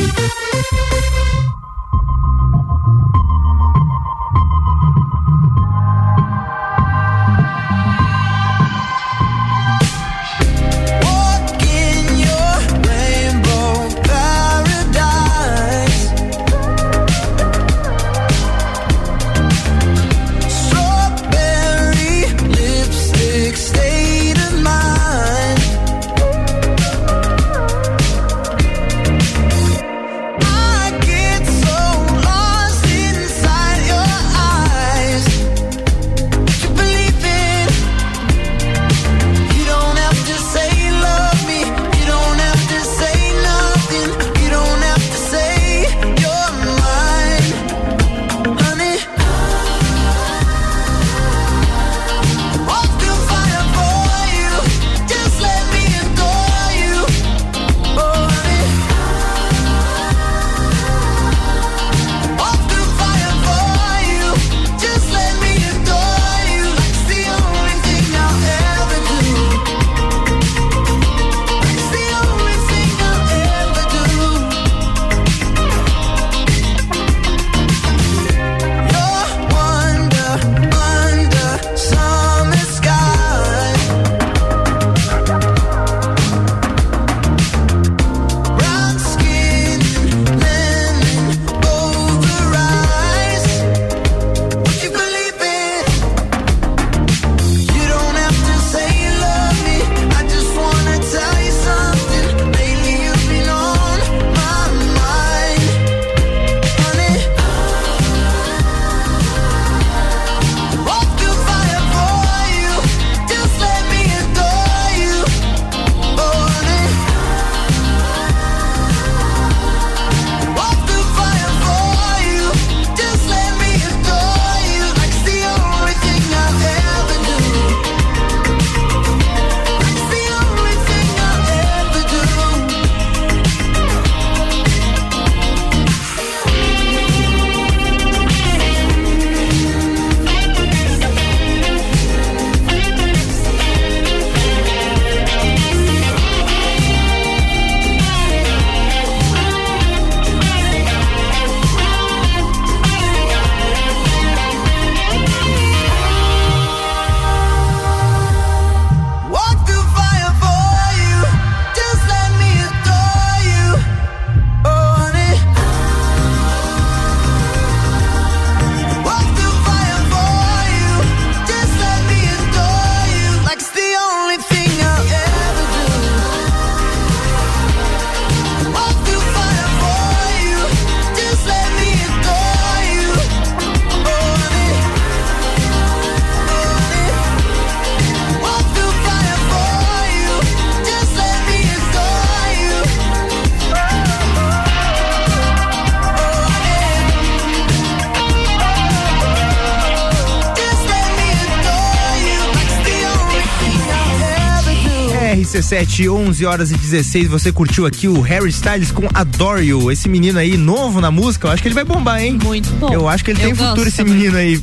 [205.67, 207.27] RC7, 11 horas e 16.
[207.29, 209.91] Você curtiu aqui o Harry Styles com Adore You.
[209.91, 212.39] Esse menino aí, novo na música, eu acho que ele vai bombar, hein?
[212.43, 212.93] Muito bom.
[212.93, 214.15] Eu acho que ele Eu tem futuro, esse também.
[214.15, 214.61] menino aí.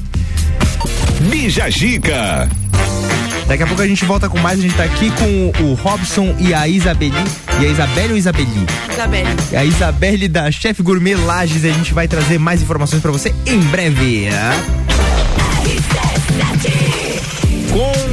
[1.30, 2.50] Bija Gica.
[3.48, 4.60] Daqui a pouco a gente volta com mais.
[4.60, 7.14] A gente tá aqui com o Robson e a Isabeli.
[7.60, 8.66] E a Isabelle ou Isabeli?
[8.90, 9.30] Isabelle.
[9.58, 11.66] A Isabelle da Chef Gourmet Lages.
[11.66, 14.30] A gente vai trazer mais informações pra você em breve.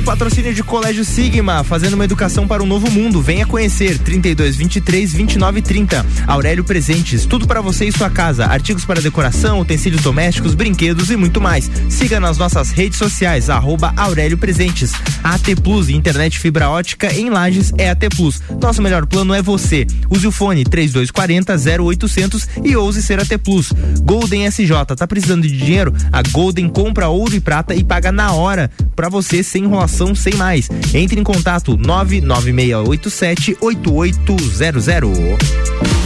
[0.01, 3.21] O patrocínio de Colégio Sigma, fazendo uma educação para um novo mundo.
[3.21, 6.07] Venha conhecer 32 23 29 30.
[6.27, 8.47] Aurélio Presentes, tudo para você e sua casa.
[8.47, 11.71] Artigos para decoração, utensílios domésticos, brinquedos e muito mais.
[11.91, 14.93] Siga nas nossas redes sociais, arroba Aurélio Presentes.
[15.23, 18.41] AT Plus, internet fibra ótica em Lages é AT Plus.
[18.59, 19.87] Nosso melhor plano é você.
[20.09, 23.71] Use o fone 3240 0800 e ouse ser AT Plus.
[24.03, 25.93] Golden SJ, tá precisando de dinheiro?
[26.11, 30.35] A Golden compra ouro e prata e paga na hora para você sem enrolação, sem
[30.35, 30.69] mais.
[30.95, 36.00] Entre em contato 99687 8800.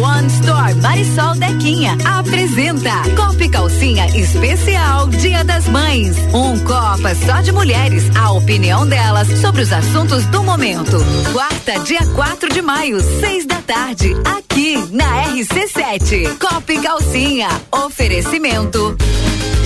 [0.00, 6.16] One Store Marisol Dequinha apresenta Copa e Calcinha Especial Dia das Mães.
[6.32, 10.96] Um Copa só de mulheres, a opinião delas sobre os assuntos do momento.
[11.32, 16.38] Quarta, dia 4 de maio, seis da tarde, aqui na RC7.
[16.38, 18.96] Copa e Calcinha, oferecimento.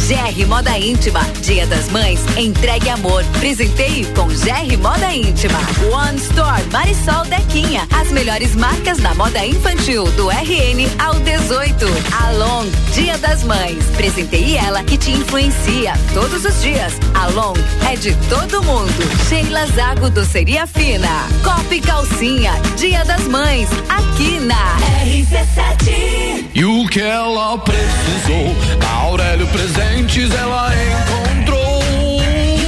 [0.07, 5.59] GR Moda Íntima, Dia das Mães, entregue amor, presenteie com GR Moda Íntima.
[5.91, 11.87] One Store Marisol Dequinha, as melhores marcas na moda infantil do RN ao 18.
[12.27, 16.93] Along, Dia das Mães, presenteie ela que te influencia todos os dias.
[17.15, 17.55] Along
[17.91, 18.93] é de todo mundo.
[19.27, 21.09] Sheila Zago Doceria Fina,
[21.43, 26.51] Copa e Calcinha, Dia das Mães, aqui na RC7.
[26.55, 29.47] E o que ela precisou, na Aurélio
[29.95, 31.81] Presentes ela encontrou.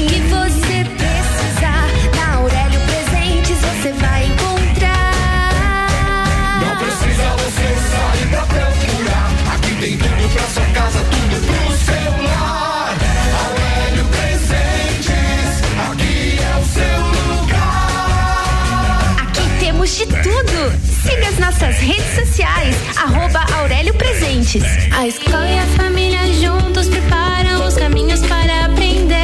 [0.09, 5.89] que você precisar, na Aurélio Presentes você vai encontrar.
[6.61, 9.29] Não precisa você sair pra procurar.
[9.57, 12.95] Aqui tem tudo pra sua casa, tudo pro seu lar.
[13.49, 16.99] Aurélio Presentes, aqui é o seu
[17.41, 19.17] lugar.
[19.21, 20.96] Aqui temos de tudo.
[21.07, 24.65] Siga as nossas redes sociais, arroba Aurélio Presentes.
[24.93, 29.17] A escola e a família juntos preparam os caminhos para aprender.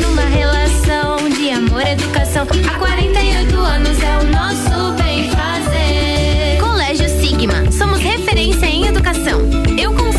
[0.00, 6.58] Numa relação de amor e educação, há 48 anos é o nosso bem fazer.
[6.60, 9.40] Colégio Sigma, somos referência em educação.
[9.78, 10.11] Eu confio.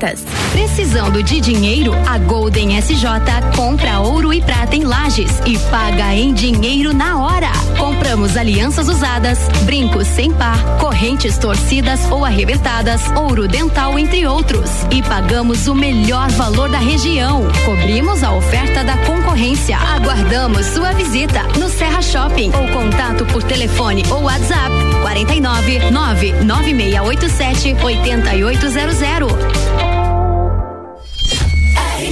[0.00, 0.29] Podcast.
[0.90, 1.92] Precisando de dinheiro?
[2.04, 3.04] A Golden SJ
[3.54, 7.46] compra ouro e prata em lajes e paga em dinheiro na hora.
[7.78, 14.68] Compramos alianças usadas, brincos sem par, correntes torcidas ou arrebentadas, ouro dental, entre outros.
[14.90, 17.46] E pagamos o melhor valor da região.
[17.64, 19.76] Cobrimos a oferta da concorrência.
[19.76, 24.72] Aguardamos sua visita no Serra Shopping ou contato por telefone ou WhatsApp
[25.02, 29.99] 49 99687 8800.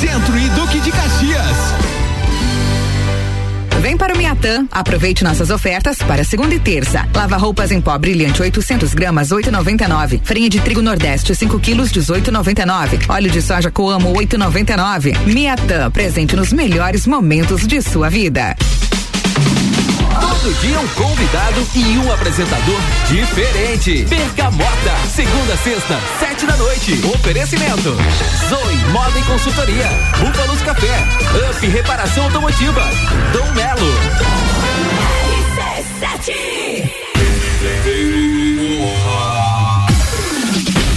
[0.00, 1.56] Centro e Duque de Caxias.
[3.82, 7.06] Vem para o Miatã, aproveite nossas ofertas para segunda e terça.
[7.14, 10.22] Lava roupas em pó brilhante 800 gramas 8,99.
[10.24, 13.10] Farinha de trigo Nordeste 5 quilos 18,99.
[13.10, 15.26] Óleo de soja Coamo 8,99.
[15.26, 18.56] Miatã, presente nos melhores momentos de sua vida.
[20.42, 24.06] Todo dia um convidado e um apresentador diferente.
[24.06, 26.98] Bergamota, segunda a sexta, sete da noite.
[27.14, 27.94] Oferecimento.
[28.48, 29.86] Zoe Moda e Consultoria.
[30.18, 31.04] Búfalos Café.
[31.50, 32.88] Up Reparação Automotiva.
[33.34, 33.92] Dom Melo.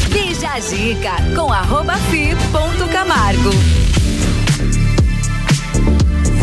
[0.09, 3.82] Bija a dica com arroba fi ponto Camargo.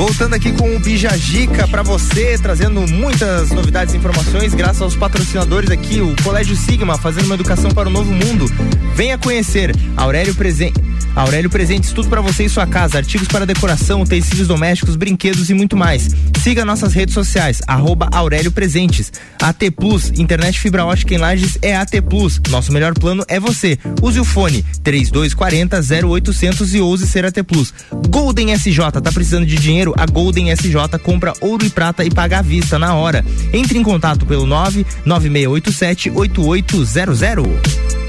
[0.00, 5.70] Voltando aqui com o Bijagica para você, trazendo muitas novidades e informações, graças aos patrocinadores
[5.70, 8.46] aqui, o Colégio Sigma, fazendo uma educação para o novo mundo.
[8.94, 10.89] Venha conhecer Aurélio Presente.
[11.14, 15.54] Aurélio Presentes, tudo para você e sua casa, artigos para decoração, utensílios domésticos, brinquedos e
[15.54, 16.08] muito mais.
[16.42, 19.12] Siga nossas redes sociais, arroba Aurélio Presentes.
[19.40, 22.40] AT Plus, internet fibra ótica em Lages é AT Plus.
[22.48, 23.78] Nosso melhor plano é você.
[24.02, 27.74] Use o fone 3240 0800 e ouse ser AT Plus.
[28.08, 29.94] Golden SJ, tá precisando de dinheiro?
[29.96, 33.24] A Golden SJ compra ouro e prata e paga à vista na hora.
[33.52, 37.99] Entre em contato pelo 99687 8800.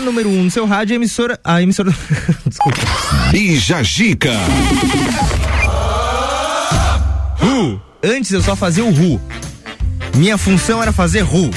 [0.00, 1.38] A número 1 um no seu rádio é a emissora.
[1.44, 1.94] A emissora.
[2.46, 2.78] Desculpa.
[3.30, 4.32] Bija Gica.
[7.36, 7.78] Ru.
[8.02, 9.20] Antes eu só fazia o Ru.
[10.16, 11.50] Minha função era fazer Ru.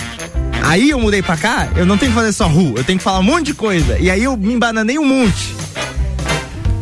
[0.61, 3.03] Aí eu mudei pra cá, eu não tenho que fazer só Ru, eu tenho que
[3.03, 3.97] falar um monte de coisa.
[3.97, 5.55] E aí eu me embananei um monte.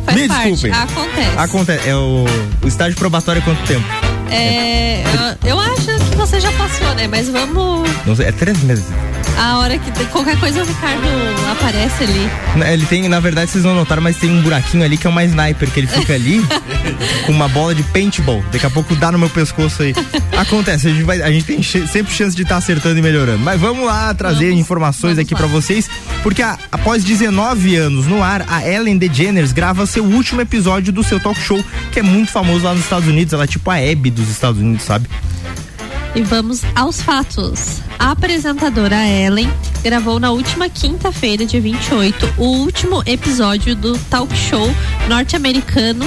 [0.04, 0.72] Faz Me parte, desculpem.
[0.72, 1.38] acontece.
[1.38, 1.88] Acontece.
[1.88, 2.24] É o,
[2.60, 3.86] o estágio probatório é quanto tempo?
[4.30, 5.04] É,
[5.44, 7.06] eu, eu acho que você já passou, né?
[7.06, 7.88] Mas vamos.
[8.04, 8.84] Não sei, é três meses.
[9.38, 11.02] A hora que qualquer coisa o Ricardo
[11.50, 12.30] aparece ali.
[12.72, 15.24] Ele tem, na verdade, vocês não notaram, mas tem um buraquinho ali que é uma
[15.24, 16.40] sniper, que ele fica ali
[17.26, 18.42] com uma bola de paintball.
[18.52, 19.94] Daqui a pouco dá no meu pescoço aí.
[20.36, 23.40] Acontece, a gente, vai, a gente tem sempre chance de estar acertando e melhorando.
[23.40, 25.88] Mas vamos lá trazer informações aqui pra vocês,
[26.22, 31.02] porque a- após 19 anos no ar, a Ellen DeGeneres grava seu último episódio do
[31.02, 33.32] seu talk show, que é muito famoso lá nos Estados Unidos.
[33.32, 35.08] Ela é tipo a Hebe dos Estados Unidos, sabe?
[36.14, 37.80] E vamos aos fatos.
[37.98, 39.50] A apresentadora Ellen
[39.82, 44.68] gravou na última quinta-feira, dia 28, o último episódio do talk show
[45.08, 46.04] norte-americano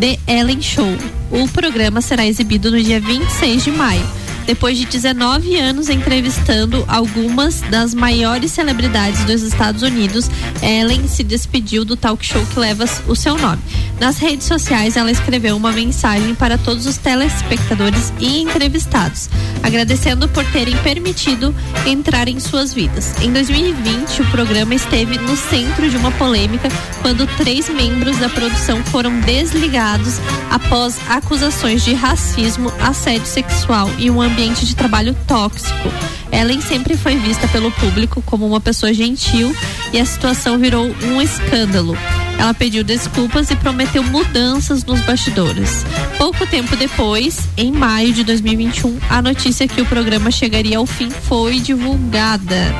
[0.00, 0.88] The Ellen Show.
[1.30, 4.06] O programa será exibido no dia 26 de maio.
[4.46, 10.30] Depois de 19 anos entrevistando algumas das maiores celebridades dos Estados Unidos,
[10.62, 13.60] Ellen se despediu do talk show que leva o seu nome.
[13.98, 19.28] Nas redes sociais, ela escreveu uma mensagem para todos os telespectadores e entrevistados,
[19.62, 21.52] agradecendo por terem permitido
[21.84, 23.20] entrar em suas vidas.
[23.20, 26.68] Em 2020, o programa esteve no centro de uma polêmica
[27.02, 30.20] quando três membros da produção foram desligados
[30.50, 35.90] após acusações de racismo, assédio sexual e um ambiente de trabalho tóxico.
[36.30, 39.54] Ellen sempre foi vista pelo público como uma pessoa gentil
[39.94, 41.96] e a situação virou um escândalo.
[42.38, 45.86] Ela pediu desculpas e prometeu mudanças nos bastidores.
[46.18, 51.08] Pouco tempo depois, em maio de 2021, a notícia que o programa chegaria ao fim
[51.08, 52.74] foi divulgada.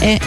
[0.00, 0.20] É,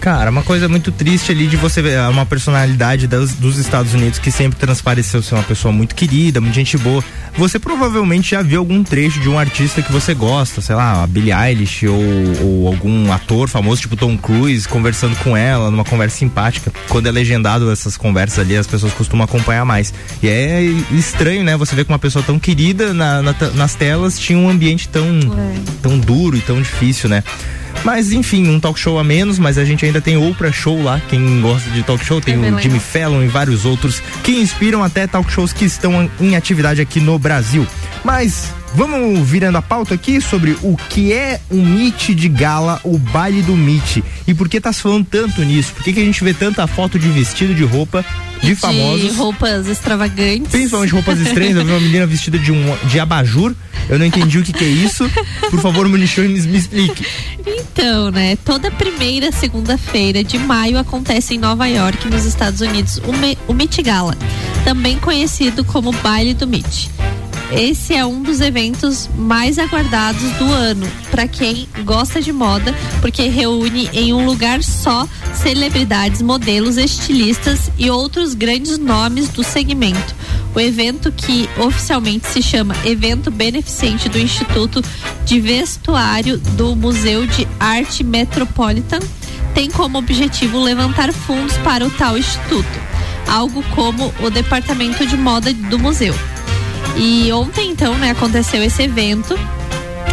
[0.00, 4.18] Cara, uma coisa muito triste ali de você ver uma personalidade dos, dos Estados Unidos
[4.18, 7.04] que sempre transpareceu ser uma pessoa muito querida, muito gente boa.
[7.36, 11.06] Você provavelmente já viu algum trecho de um artista que você gosta, sei lá, a
[11.06, 12.00] Billie Eilish ou,
[12.42, 16.72] ou algum ator famoso, tipo Tom Cruise, conversando com ela, numa conversa simpática.
[16.88, 19.92] Quando é legendado essas conversas ali, as pessoas costumam acompanhar mais.
[20.22, 20.62] E é
[20.92, 21.58] estranho, né?
[21.58, 25.04] Você vê que uma pessoa tão querida na- na- nas telas tinha um ambiente tão,
[25.82, 27.22] tão duro e tão difícil, né?
[27.84, 31.00] Mas enfim, um talk show a menos, mas a gente ainda tem Oprah Show lá.
[31.08, 32.62] Quem gosta de talk show tem bem o legal.
[32.62, 37.00] Jimmy Fallon e vários outros que inspiram até talk shows que estão em atividade aqui
[37.00, 37.66] no Brasil.
[38.04, 42.98] Mas vamos virando a pauta aqui sobre o que é um Meet de gala, o
[42.98, 43.98] baile do Meet.
[44.26, 45.72] E por que tá se falando tanto nisso?
[45.72, 48.04] Por que, que a gente vê tanta foto de vestido de roupa
[48.42, 49.10] de famosos?
[49.12, 50.50] de roupas extravagantes.
[50.50, 53.54] Principalmente roupas estranhas, eu vi uma menina vestida de um de abajur.
[53.88, 55.10] Eu não entendi o que, que é isso.
[55.50, 57.04] Por favor, Munichão, me, me explique.
[57.44, 58.36] Então, né?
[58.44, 63.52] Toda primeira segunda-feira de maio acontece em Nova York, nos Estados Unidos, o, Me- o
[63.52, 64.16] Met Gala,
[64.64, 66.88] também conhecido como Baile do Met.
[67.52, 73.24] Esse é um dos eventos mais aguardados do ano para quem gosta de moda, porque
[73.24, 80.14] reúne em um lugar só celebridades, modelos, estilistas e outros grandes nomes do segmento.
[80.54, 84.82] O evento, que oficialmente se chama Evento Beneficente do Instituto
[85.24, 89.00] de Vestuário do Museu de Arte Metropolitan,
[89.54, 92.80] tem como objetivo levantar fundos para o tal instituto,
[93.28, 96.14] algo como o departamento de moda do museu.
[96.96, 99.38] E ontem, então, né, aconteceu esse evento.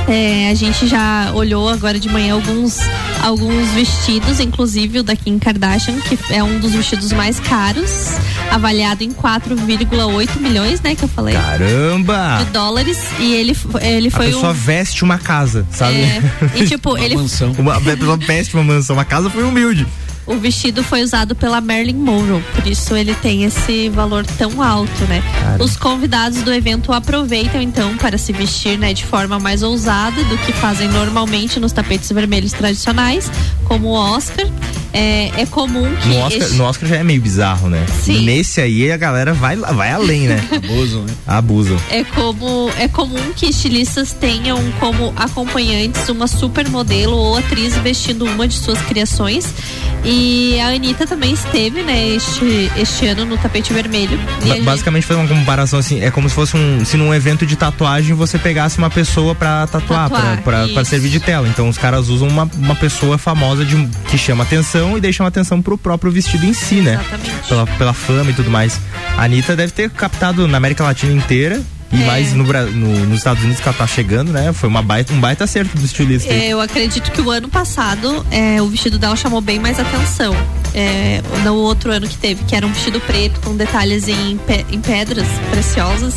[0.07, 2.77] É, a gente já olhou agora de manhã alguns,
[3.21, 8.11] alguns vestidos, inclusive o da Kim Kardashian, que é um dos vestidos mais caros,
[8.49, 11.35] avaliado em 4,8 milhões, né, que eu falei.
[11.35, 12.37] Caramba!
[12.39, 12.97] De dólares.
[13.19, 14.53] E ele, ele a foi pessoa um.
[14.53, 15.95] veste uma casa, sabe?
[15.99, 16.21] É,
[16.55, 17.15] e tipo, ele-
[17.57, 18.97] Uma, a pessoa veste uma mansão.
[18.97, 19.85] A casa foi humilde.
[20.27, 25.05] O vestido foi usado pela Marilyn Monroe, por isso ele tem esse valor tão alto,
[25.05, 25.23] né?
[25.41, 25.63] Cara.
[25.63, 30.37] Os convidados do evento aproveitam então para se vestir, né, de forma mais ousada do
[30.39, 33.31] que fazem normalmente nos tapetes vermelhos tradicionais,
[33.63, 34.45] como o Oscar.
[34.93, 36.07] É, é comum que.
[36.09, 37.85] No Oscar, este- no Oscar já é meio bizarro, né?
[38.03, 38.25] Sim.
[38.25, 40.43] Nesse aí a galera vai, lá- vai além, né?
[40.55, 41.13] Abusam, né?
[41.27, 41.77] Abusam.
[41.89, 48.47] É como é comum que estilistas tenham como acompanhantes uma supermodelo ou atriz vestindo uma
[48.47, 49.45] de suas criações.
[50.05, 54.17] E a Anitta também esteve, né, este, este ano no tapete vermelho.
[54.43, 57.13] E Ba- gente- Basicamente foi uma comparação assim, é como se fosse um, se num
[57.13, 60.85] evento de tatuagem você pegasse uma pessoa pra tatuar, pra, Tatuar, pra, pra isso.
[60.91, 61.47] servir de tela.
[61.47, 63.75] Então os caras usam uma, uma pessoa famosa de,
[64.09, 66.93] que chama atenção e deixam atenção pro próprio vestido em si, né?
[66.93, 67.47] Exatamente.
[67.47, 68.79] Pela, pela fama e tudo mais.
[69.17, 71.61] A Anitta deve ter captado na América Latina inteira.
[71.91, 72.05] E É.
[72.05, 74.51] mais no, no- nos Estados Unidos que ela tá chegando, né?
[74.51, 76.31] Foi uma baita, um baita acerto do estilista.
[76.33, 80.35] É, eu acredito que o ano passado é, o vestido dela chamou bem mais atenção.
[80.73, 84.65] É, no outro ano que teve, que era um vestido preto com detalhes em, pe-
[84.71, 86.15] em pedras preciosas.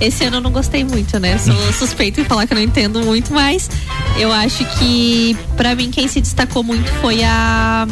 [0.00, 1.38] Esse ano eu não gostei muito, né?
[1.38, 3.68] Sou suspeita em falar que eu não entendo muito, mas
[4.18, 7.88] eu acho que pra mim quem se destacou muito foi a.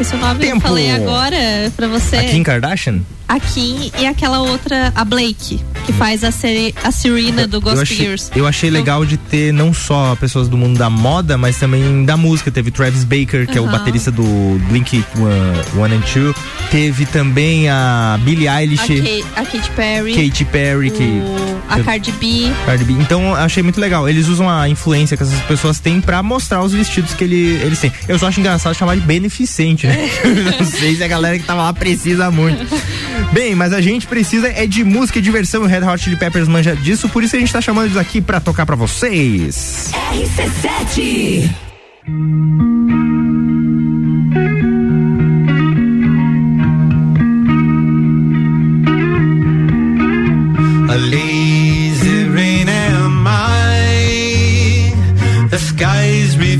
[0.00, 0.60] O nome, eu Tempo.
[0.62, 1.36] falei agora
[1.76, 2.16] pra você.
[2.16, 3.00] A Kim Kardashian?
[3.28, 7.60] A Kim e aquela outra, a Blake, que faz a, Seri- a Serena do eu
[7.60, 8.30] Ghost achei, Gears.
[8.34, 12.16] eu achei legal de ter não só pessoas do mundo da moda, mas também da
[12.16, 12.50] música.
[12.50, 14.24] Teve Travis Baker, que é o baterista do
[14.68, 16.34] Blink One, One and Two.
[16.72, 20.28] Teve também a Billie A, Eilish, Kate, a Katy Perry.
[20.28, 22.50] Katy Perry, que o- a Cardi B.
[22.66, 22.94] Cardi B.
[22.94, 24.08] Então eu achei muito legal.
[24.08, 27.78] Eles usam a influência que essas pessoas têm pra mostrar os vestidos que ele- eles
[27.78, 27.92] têm.
[28.08, 29.86] Eu só acho engraçado chamar de beneficente?
[30.58, 32.66] Não sei se a galera que tava lá precisa muito.
[33.32, 35.62] Bem, mas a gente precisa é de música e diversão.
[35.62, 38.20] O Red Hot Chili Peppers manja disso, por isso a gente tá chamando eles aqui
[38.20, 39.90] pra tocar pra vocês.
[40.12, 41.50] RC7.
[50.88, 54.92] A lazy rain am I.
[55.50, 56.59] The skies refuse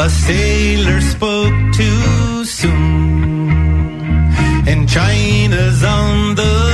[0.00, 3.50] A sailor spoke too soon.
[4.68, 6.67] And China's on the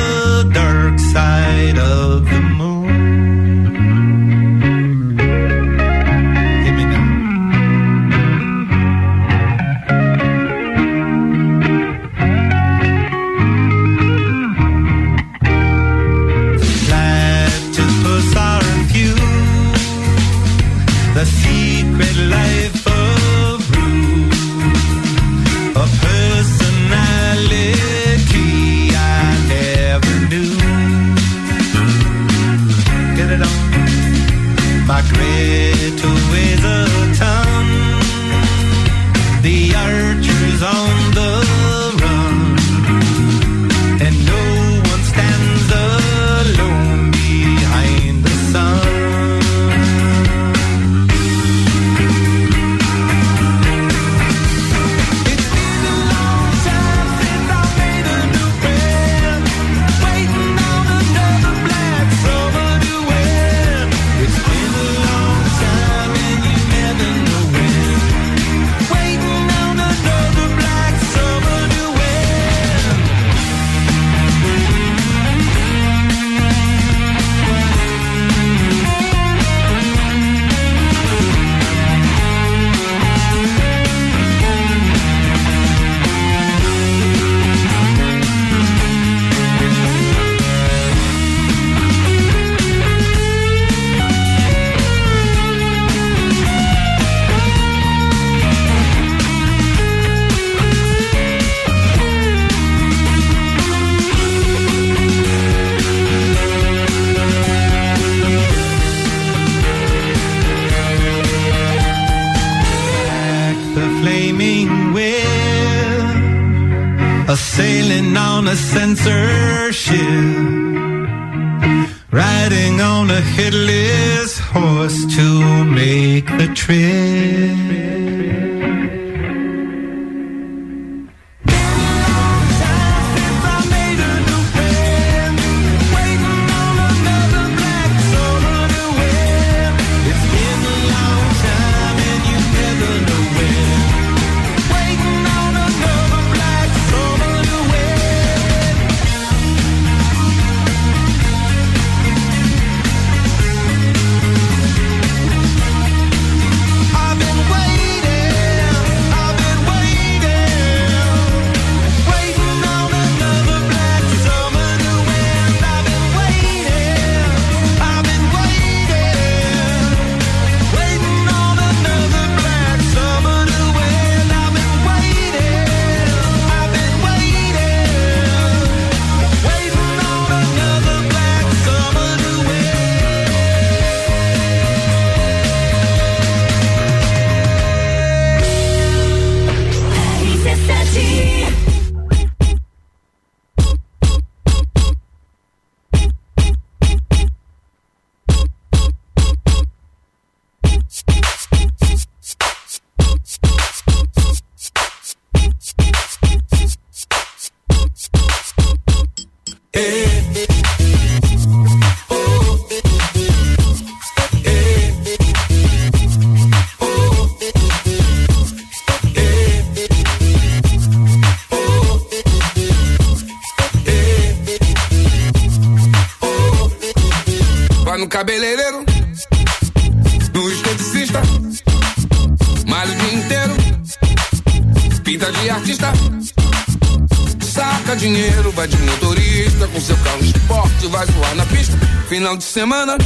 [242.55, 242.97] semana,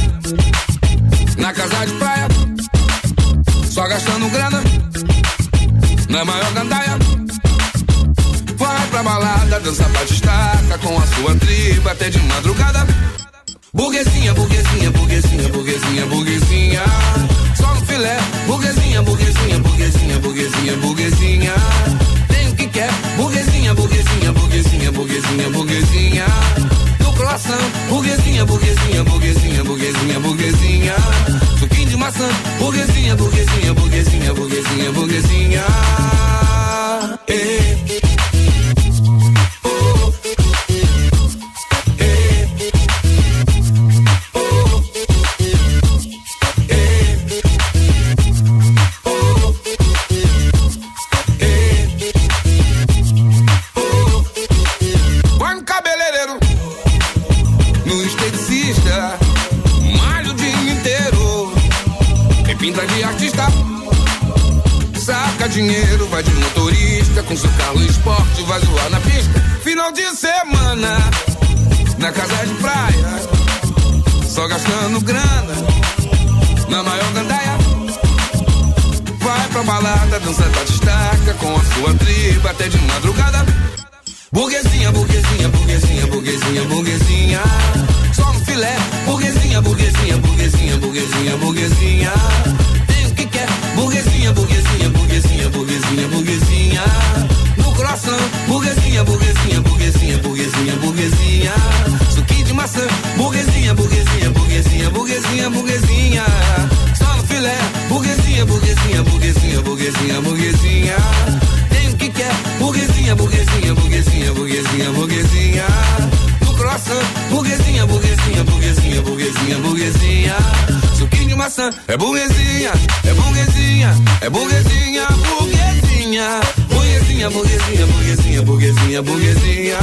[121.87, 122.71] É burguesinha,
[123.03, 126.39] é burguesinha, é burguesinha, burguesinha.
[126.69, 129.77] Burguesinha, burguesinha, burguesinha, burguesinha, burguesinha.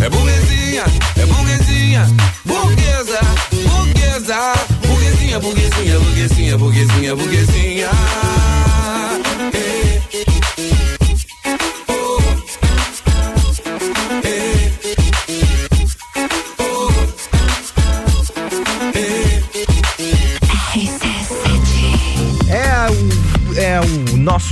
[0.00, 0.84] É burguesinha,
[1.16, 2.06] é burguesinha,
[2.44, 3.20] burguesa,
[3.68, 4.54] burguesa.
[4.86, 7.90] Burguesinha, burguesinha, burguesinha, burguesinha, burguesinha.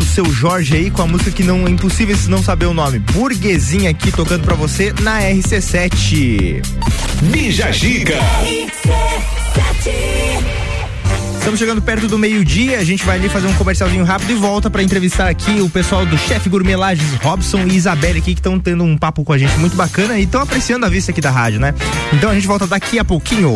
[0.08, 2.98] Seu Jorge aí com a música que não é impossível se não saber o nome.
[2.98, 6.62] Burguesinha aqui tocando pra você na RC7.
[7.22, 8.18] Bija Giga.
[11.38, 14.68] Estamos chegando perto do meio-dia, a gente vai ali fazer um comercialzinho rápido e volta
[14.68, 18.58] pra entrevistar aqui o pessoal do Chefe Gourmet Lages, Robson e Isabelle aqui, que estão
[18.60, 21.30] tendo um papo com a gente muito bacana e estão apreciando a vista aqui da
[21.30, 21.74] rádio, né?
[22.12, 23.50] Então a gente volta daqui a pouquinho.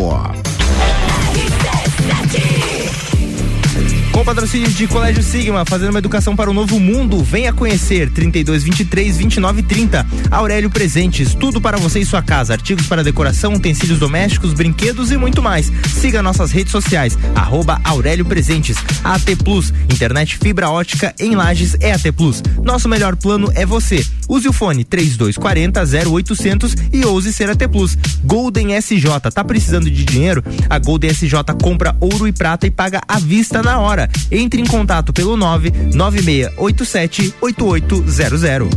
[4.23, 7.25] Com patrocínio de Colégio Sigma, fazendo uma educação para o novo mundo.
[7.25, 10.07] Venha conhecer 32 23 29 30.
[10.31, 12.53] Aurélio Presentes, tudo para você e sua casa.
[12.53, 15.73] Artigos para decoração, utensílios domésticos, brinquedos e muito mais.
[15.89, 18.77] Siga nossas redes sociais, arroba Aurélio Presentes.
[19.03, 22.45] AT Plus, internet fibra ótica em Lages é AT Plus.
[22.63, 24.07] Nosso melhor plano é você.
[24.33, 27.99] Use o fone 3240 0800 e ouse ser AT Plus.
[28.25, 30.43] Golden SJ, tá precisando de dinheiro?
[30.71, 34.09] A Golden SJ compra ouro e prata e paga à vista na hora.
[34.31, 38.71] Entre em contato pelo 99687 8800.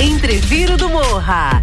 [0.00, 1.62] Entreviro do Morra.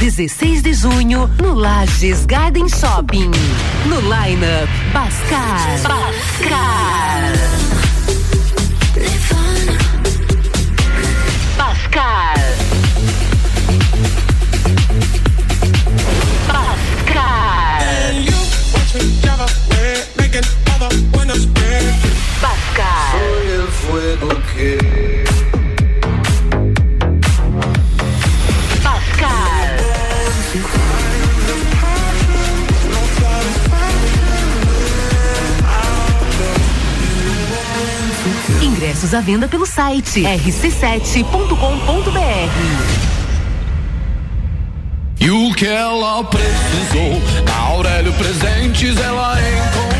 [0.00, 3.30] 16 de junho, no Lages Garden Shopping.
[3.86, 5.78] No lineup, Bascar.
[5.82, 7.32] Bascar.
[11.58, 12.38] Bascar.
[16.48, 17.50] Bascar.
[22.40, 23.12] Bascar.
[23.12, 24.89] Soy el fuego que
[39.00, 41.24] Ingressos à venda pelo site rc7.com.br.
[45.18, 49.99] E o que ela precisou, na Aurélio Presentes ela encontrou.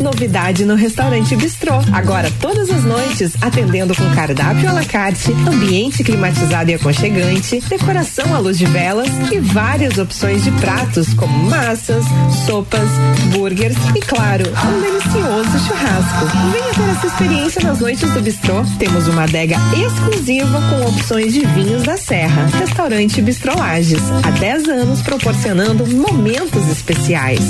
[0.00, 1.74] Novidade no restaurante Bistrô.
[1.92, 8.34] Agora todas as noites, atendendo com cardápio à la carte, ambiente climatizado e aconchegante, decoração
[8.34, 12.04] à luz de velas e várias opções de pratos como massas,
[12.46, 12.88] sopas,
[13.32, 16.26] burgers e claro, um delicioso churrasco.
[16.50, 18.64] Venha ter essa experiência nas noites do Bistrô.
[18.78, 22.46] Temos uma adega exclusiva com opções de vinhos da Serra.
[22.58, 24.02] Restaurante Bistrô Lages.
[24.24, 27.40] Há 10 anos proporcionando momentos especiais.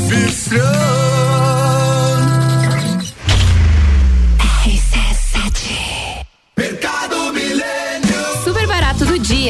[0.51, 1.20] Mercado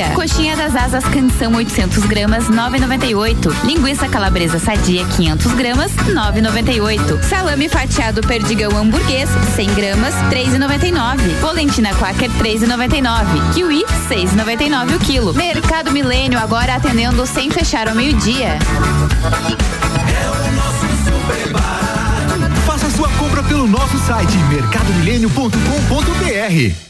[0.08, 3.52] Coxinha das asas canção 800 gramas 9,98.
[3.64, 7.22] Linguiça calabresa sadia 500 gramas 9,98.
[7.22, 11.38] Salame fatiado perdigão hamburguês 100 gramas 3,99.
[11.40, 13.54] Polentina quaker 3,99.
[13.54, 15.34] Kiwi 6,99 o quilo.
[15.34, 18.58] Mercado Milênio agora atendendo sem fechar ao meio-dia.
[22.66, 26.89] Faça sua compra pelo nosso site mercadomilênio.com.br.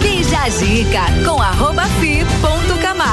[0.00, 2.24] Bija a dica com arroba fi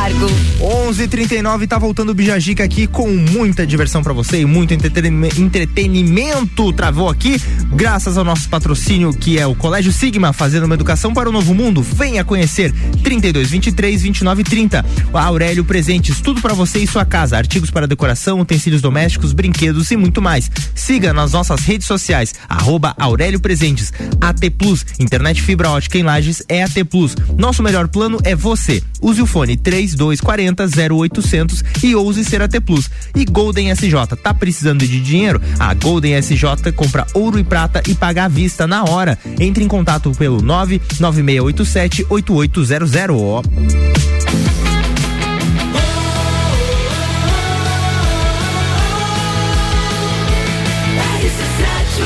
[0.05, 0.29] Camargo.
[0.61, 6.71] 11:39 tá voltando o Bijagica aqui com muita diversão pra você e muito entretenime- entretenimento.
[6.73, 7.41] Travou aqui,
[7.73, 11.53] graças ao nosso patrocínio que é o Colégio Sigma, fazendo uma educação para o novo
[11.53, 11.81] mundo.
[11.81, 12.71] Venha conhecer
[13.03, 14.85] 32 23 29 30.
[15.11, 19.89] O Aurélio Presentes, tudo pra você e sua casa, artigos para decoração, utensílios domésticos, brinquedos
[19.91, 20.49] e muito mais.
[20.73, 23.91] Siga nas nossas redes sociais, arroba Aurélio Presentes.
[24.21, 27.15] AT Plus, internet fibra ótica em Lages é AT Plus.
[27.37, 28.81] Nosso melhor plano é você.
[29.01, 29.57] Use o fone
[29.95, 32.89] 3240 0800 e ouse ser AT Plus.
[33.15, 35.41] E Golden SJ, tá precisando de dinheiro?
[35.59, 39.17] A Golden SJ compra ouro e prata e paga à vista na hora.
[39.39, 43.15] Entre em contato pelo 99687 8800.
[43.15, 43.41] Ó.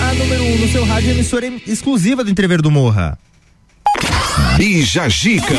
[0.01, 3.17] A número 1 um no seu rádio, emissora em- exclusiva do Entrever do Morra.
[4.57, 5.53] Bija Gica.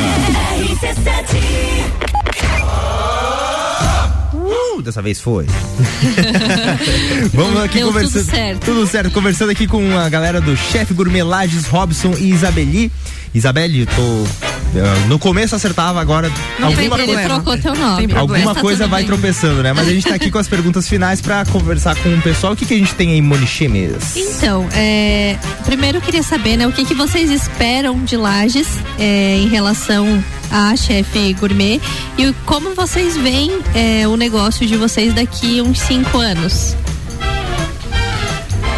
[4.83, 5.47] Dessa vez foi.
[7.35, 8.25] Vamos aqui Deu tudo conversando.
[8.25, 8.65] certo.
[8.65, 9.11] Tudo certo.
[9.13, 12.91] Conversando aqui com a galera do chefe gourmet Lages, Robson e Isabeli.
[13.35, 14.50] Isabelle, tô.
[14.75, 17.03] Eh, No começo acertava, agora Não tem alguma.
[17.03, 18.07] Ele trocou teu nome.
[18.07, 18.55] Tem Alguma problema.
[18.55, 19.07] Tá coisa vai bem.
[19.09, 19.73] tropeçando, né?
[19.73, 22.53] Mas a gente tá aqui com as perguntas finais pra conversar com o pessoal.
[22.53, 24.17] O que, que a gente tem aí, Monichemes?
[24.17, 28.67] Então, é, primeiro eu queria saber, né, o que, que vocês esperam de Lages
[28.99, 31.81] é, em relação à chefe gourmet
[32.19, 36.77] e como vocês veem é, o negócio de vocês daqui uns cinco anos.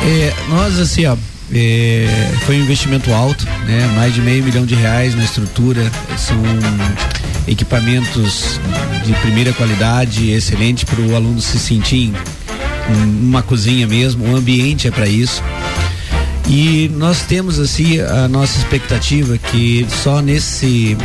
[0.05, 1.17] É, nós, assim, ó,
[1.55, 2.07] é,
[2.47, 3.87] foi um investimento alto, né?
[3.95, 5.91] Mais de meio milhão de reais na estrutura.
[6.17, 6.37] São
[7.47, 8.59] equipamentos
[9.05, 12.15] de primeira qualidade, excelente para o aluno se sentir em
[13.23, 14.33] uma cozinha mesmo.
[14.33, 15.43] O ambiente é para isso.
[16.49, 20.97] E nós temos assim a nossa expectativa que só nesse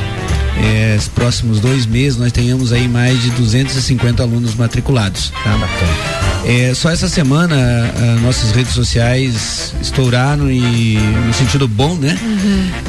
[0.95, 5.31] esses próximos dois meses nós tenhamos aí mais de 250 alunos matriculados.
[5.43, 6.16] Tá?
[6.45, 12.17] É, só essa semana ah, nossas redes sociais estouraram e no sentido bom, né?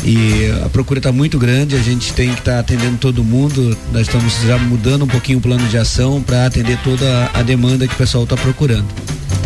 [0.05, 3.77] E a procura está muito grande, a gente tem que estar atendendo todo mundo.
[3.93, 7.87] Nós estamos já mudando um pouquinho o plano de ação para atender toda a demanda
[7.89, 8.87] que o pessoal está procurando.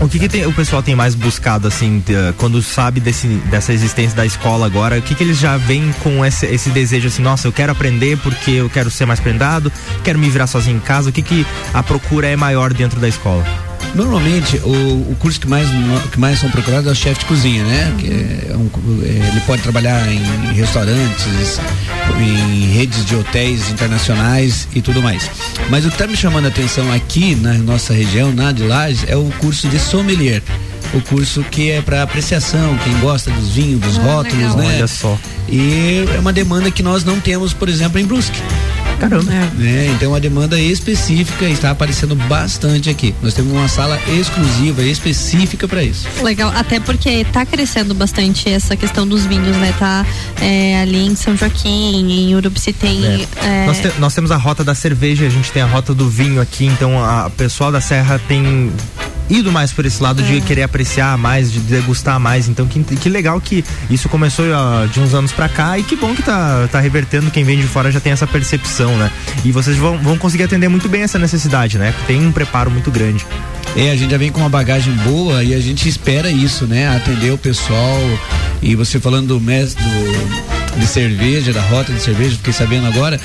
[0.01, 2.03] O que, que tem- o pessoal tem mais buscado, assim,
[2.37, 4.99] quando sabe desse, dessa existência da escola agora?
[4.99, 8.19] O que, que eles já vêm com esse, esse desejo, assim, nossa, eu quero aprender
[8.19, 9.71] porque eu quero ser mais prendado,
[10.03, 11.11] quero me virar sozinho em casa?
[11.11, 13.45] O que, que a procura é maior dentro da escola?
[13.95, 15.69] Normalmente, o, o curso que mais,
[16.11, 17.95] que mais são procurados é o chefe de cozinha, né?
[17.99, 18.07] Que
[18.51, 18.71] é um,
[19.05, 21.61] é, ele pode trabalhar em, em restaurantes,
[22.19, 25.31] em redes de hotéis internacionais e tudo mais.
[25.69, 29.05] Mas o que está me chamando a atenção aqui na nossa região, na de Lages,
[29.09, 30.43] é o curso de sommelier.
[30.95, 34.57] O curso que é para apreciação, quem gosta dos vinhos, dos rótulos, legal.
[34.57, 34.77] né?
[34.77, 35.19] Olha só.
[35.49, 38.39] E é uma demanda que nós não temos, por exemplo, em Brusque.
[39.03, 39.31] Caramba.
[39.57, 39.91] Né?
[39.97, 43.13] Então uma demanda específica está aparecendo bastante aqui.
[43.21, 46.07] Nós temos uma sala exclusiva, específica para isso.
[46.23, 49.75] Legal, até porque tá crescendo bastante essa questão dos vinhos, né?
[49.77, 50.07] Tá
[50.41, 51.97] é, ali em São Joaquim,
[52.29, 53.27] em Urubici tem.
[53.43, 56.09] é, Nós, te- nós temos a rota da cerveja, a gente tem a rota do
[56.09, 58.71] vinho aqui, então a o pessoal da Serra tem
[59.29, 62.49] ido mais por esse lado de querer apreciar mais, de degustar mais.
[62.49, 65.97] Então que, que legal que isso começou ó, de uns anos pra cá e que
[65.97, 67.31] bom que tá, tá revertendo.
[67.31, 69.11] Quem vem de fora já tem essa percepção, né?
[69.45, 71.95] E vocês vão, vão conseguir atender muito bem essa necessidade, né?
[72.07, 73.27] Tem um preparo muito grande.
[73.75, 76.95] É, a gente já vem com uma bagagem boa e a gente espera isso, né?
[76.95, 77.99] Atender o pessoal.
[78.61, 83.21] E você falando do mestre do, de cerveja, da rota de cerveja, fiquei sabendo agora.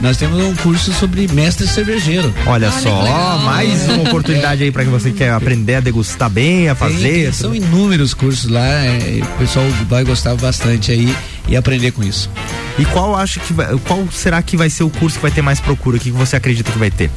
[0.00, 2.32] Nós temos um curso sobre mestre cervejeiro.
[2.46, 6.74] Olha, só, mais uma oportunidade aí pra que você quer aprender a degustar bem, a
[6.74, 7.24] fazer.
[7.24, 11.14] Tem, são inúmeros cursos lá, é, o pessoal vai gostar bastante aí
[11.48, 12.30] e aprender com isso.
[12.78, 15.42] E qual acha que vai, qual será que vai ser o curso que vai ter
[15.42, 15.96] mais procura?
[15.96, 17.10] O que você acredita que vai ter?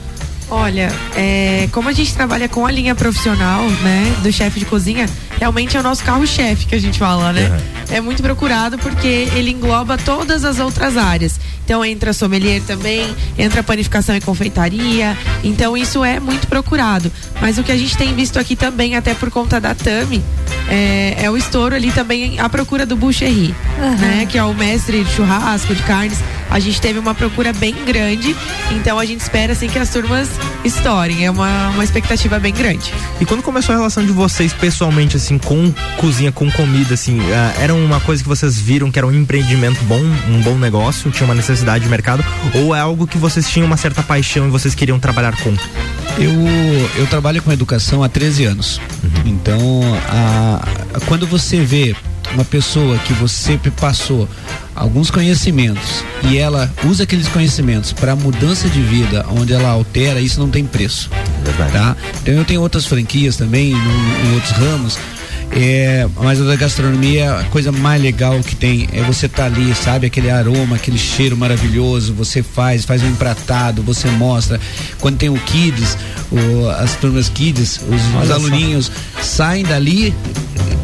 [0.50, 5.06] Olha, é, como a gente trabalha com a linha profissional, né, do chefe de cozinha,
[5.38, 7.52] realmente é o nosso carro-chefe que a gente fala, né?
[7.90, 11.38] É muito procurado porque ele engloba todas as outras áreas.
[11.66, 15.18] Então entra sommelier também, entra panificação e confeitaria.
[15.44, 17.12] Então isso é muito procurado.
[17.42, 20.24] Mas o que a gente tem visto aqui também, até por conta da Tami,
[20.70, 23.54] é, é o estouro ali também a procura do boucherie,
[24.00, 24.26] né?
[24.30, 26.20] Que é o mestre de churrasco, de carnes.
[26.50, 28.36] A gente teve uma procura bem grande,
[28.72, 30.30] então a gente espera assim que as turmas
[30.64, 31.26] estourem.
[31.26, 32.94] É uma, uma expectativa bem grande.
[33.20, 37.54] E quando começou a relação de vocês pessoalmente, assim, com cozinha, com comida, assim, ah,
[37.60, 41.26] era uma coisa que vocês viram que era um empreendimento bom, um bom negócio, tinha
[41.26, 42.24] uma necessidade de mercado,
[42.56, 45.54] ou é algo que vocês tinham uma certa paixão e vocês queriam trabalhar com?
[46.18, 46.34] Eu,
[46.98, 48.80] eu trabalho com educação há 13 anos.
[49.26, 50.62] Então, a-
[50.96, 51.96] a- quando você vê
[52.34, 54.28] uma pessoa que você passou
[54.76, 60.40] alguns conhecimentos e ela usa aqueles conhecimentos para mudança de vida, onde ela altera, isso
[60.40, 61.10] não tem preço.
[61.72, 61.96] Tá?
[62.22, 64.98] Então eu tenho outras franquias também, no- em outros ramos.
[65.50, 69.74] É, mas a da gastronomia, a coisa mais legal que tem é você tá ali,
[69.74, 70.06] sabe?
[70.06, 74.60] Aquele aroma, aquele cheiro maravilhoso, você faz, faz um empratado, você mostra.
[75.00, 75.98] Quando tem o Kids,
[76.32, 78.92] o- as turmas Kids, os, os aluninhos
[79.22, 80.14] saem dali,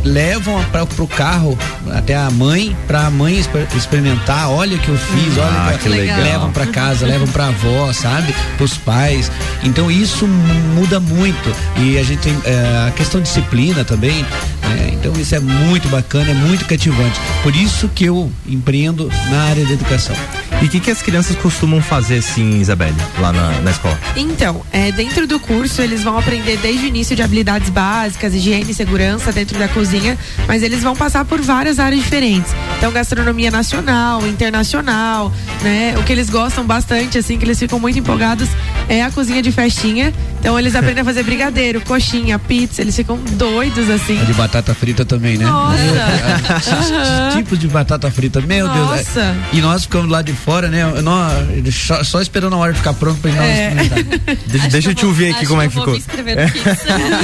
[0.04, 1.58] levam para pro carro
[1.94, 5.74] até a mãe, para a mãe exper- experimentar, olha o que eu fiz, olha Ah,
[5.76, 6.20] o que legal.
[6.22, 8.34] levam para casa, levam para avó, sabe?
[8.58, 9.32] Pros pais.
[9.64, 14.24] Então isso mu- muda muito e a gente tem é, a questão de disciplina também.
[14.64, 14.90] né?
[14.94, 17.20] Então isso é muito bacana, é muito cativante.
[17.42, 20.16] Por isso que eu empreendo na área da educação.
[20.62, 24.00] E o que, que as crianças costumam fazer, assim, Isabelle, lá na, na escola?
[24.16, 28.72] Então, é, dentro do curso eles vão aprender desde o início de habilidades básicas, higiene
[28.72, 30.18] e segurança dentro da cozinha,
[30.48, 32.54] mas eles vão passar por várias áreas diferentes.
[32.78, 35.32] Então, gastronomia nacional, internacional,
[35.62, 35.96] né?
[35.98, 38.50] O que eles gostam bastante, assim, que eles ficam muito empolgados
[38.88, 40.14] é a cozinha de festinha.
[40.44, 44.20] Então, eles aprendem a fazer brigadeiro, coxinha, pizza, eles ficam doidos, assim.
[44.20, 45.46] A de batata frita também, né?
[45.46, 47.32] Nossa!
[47.34, 48.88] Tipos de batata frita, meu Deus.
[48.90, 49.22] Nossa.
[49.22, 50.84] é- E nós ficamos lá de fora, né?
[51.02, 51.34] Nós,
[51.74, 53.70] só, só esperando a hora de ficar pronto pra nós É.
[53.72, 54.36] experimentar.
[54.48, 56.12] Deixa, deixa eu te ouvir aqui como é que que eu vou ficou.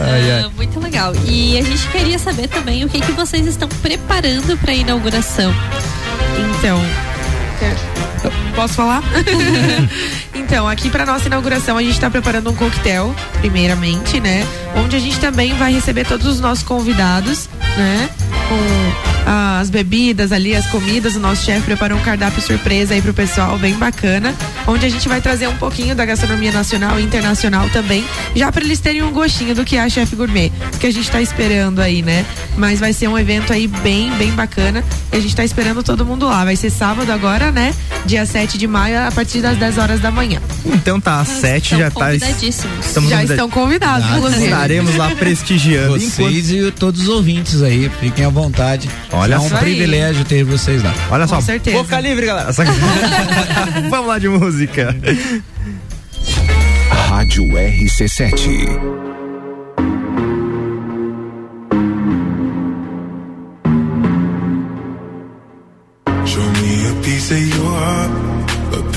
[0.00, 0.44] Ai, ai.
[0.46, 1.12] Ah, muito legal.
[1.26, 5.52] E a gente queria saber também o que, que vocês estão preparando para a inauguração.
[6.58, 6.80] Então,
[8.58, 9.04] posso falar?
[10.34, 14.44] então, aqui para nossa inauguração a gente está preparando um coquetel, primeiramente, né?
[14.74, 18.10] Onde a gente também vai receber todos os nossos convidados, né?
[18.48, 19.18] Com
[19.60, 21.16] as bebidas ali, as comidas.
[21.16, 24.34] O nosso chefe preparou um cardápio surpresa aí pro pessoal, bem bacana.
[24.66, 28.04] Onde a gente vai trazer um pouquinho da gastronomia nacional e internacional também,
[28.34, 31.10] já para eles terem um gostinho do que é a chefe gourmet, que a gente
[31.10, 32.24] tá esperando aí, né?
[32.56, 34.82] Mas vai ser um evento aí bem, bem bacana.
[35.12, 36.44] E a gente tá esperando todo mundo lá.
[36.44, 37.74] Vai ser sábado agora, né?
[38.06, 40.40] Dia 7 de maio, a partir das 10 horas da manhã.
[40.64, 42.14] Então tá, às sete já tá.
[42.14, 44.44] Estamos já estão convidados, Ah, inclusive.
[44.44, 45.98] Estaremos lá prestigiando.
[45.98, 48.88] Vocês e todos os ouvintes aí, fiquem à vontade.
[49.12, 49.60] Olha é um só aí.
[49.62, 50.94] privilégio ter vocês lá.
[51.10, 51.76] Olha só, Com certeza.
[51.76, 52.52] boca livre, galera.
[52.52, 52.62] Só
[53.90, 54.94] Vamos lá de música.
[57.08, 58.98] Rádio RC7.
[66.24, 68.10] Show me a piece of your heart,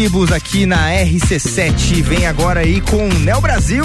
[0.00, 2.02] tribos aqui na RC7.
[2.02, 3.84] Vem agora aí com Nel Brasil.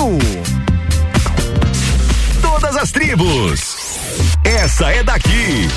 [2.42, 3.76] Todas as tribos.
[4.46, 5.68] Essa é daqui.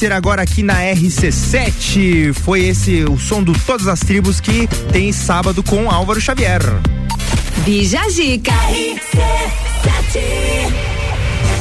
[0.00, 2.32] Ser agora aqui na RC7.
[2.32, 6.62] Foi esse o som do Todas as Tribos que tem sábado com Álvaro Xavier.
[7.66, 8.54] Bija Zica.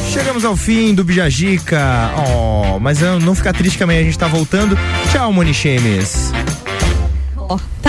[0.10, 2.14] Chegamos ao fim do Bijagica.
[2.16, 4.78] Oh, mas não, não fica triste que amanhã a gente tá voltando.
[5.12, 6.32] Tchau, Moni Chemes.
[6.32, 6.39] Ó,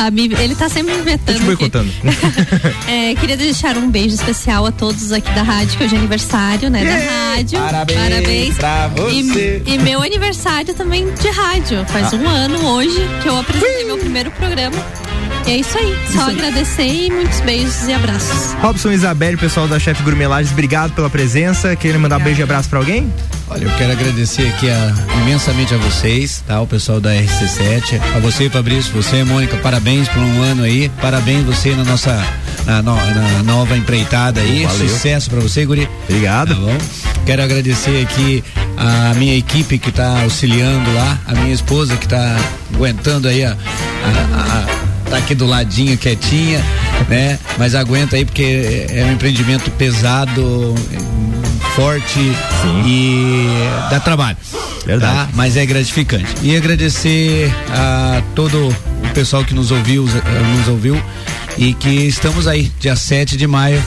[0.05, 1.39] tá, me- ele tá sempre me Tô vetando.
[1.39, 1.91] te boicotando.
[2.89, 6.69] É, queria deixar um beijo especial a todos aqui da rádio, que hoje é aniversário,
[6.71, 6.85] né?
[6.85, 7.59] Da rádio.
[7.95, 9.63] Parabéns pra você.
[9.65, 11.85] E, e meu aniversário também de rádio.
[11.87, 12.17] Faz Ah.
[12.17, 14.77] um ano hoje que eu apresentei meu primeiro programa.
[15.47, 15.97] E é isso aí.
[16.13, 18.53] Só agradecer e muitos beijos e abraços.
[18.61, 21.75] Robson Isabelle, pessoal da Chefe Gourmelages, obrigado pela presença.
[21.77, 23.13] Querem mandar um beijo e abraço pra alguém?
[23.51, 26.61] Olha, eu quero agradecer aqui a- imensamente a vocês, tá?
[26.61, 31.45] O pessoal da RC7, a você, Fabrício, você, Mônica, parabéns por um ano aí, parabéns
[31.45, 32.25] você na nossa
[32.65, 34.89] na, no- na nova empreitada aí, Valeu.
[34.89, 35.89] sucesso pra você, Guri.
[36.09, 36.55] Obrigado.
[36.55, 36.77] Tá bom?
[37.27, 38.45] Quero agradecer aqui
[38.77, 42.37] a minha equipe que tá auxiliando lá, a minha esposa que tá
[42.73, 43.55] aguentando aí a, a-
[45.07, 46.63] a- tá aqui do ladinho quietinha,
[47.09, 47.37] né?
[47.59, 50.75] Mas aguenta aí porque é um empreendimento pesado,
[51.75, 52.21] forte
[52.87, 53.47] e
[53.91, 54.37] dá trabalho.
[54.85, 55.15] Verdade.
[55.15, 55.29] Tá?
[55.35, 56.27] Mas é gratificante.
[56.43, 61.01] E agradecer a todo o pessoal que nos ouviu, eh, nos ouviu
[61.57, 63.83] e que estamos aí, dia 7 de maio.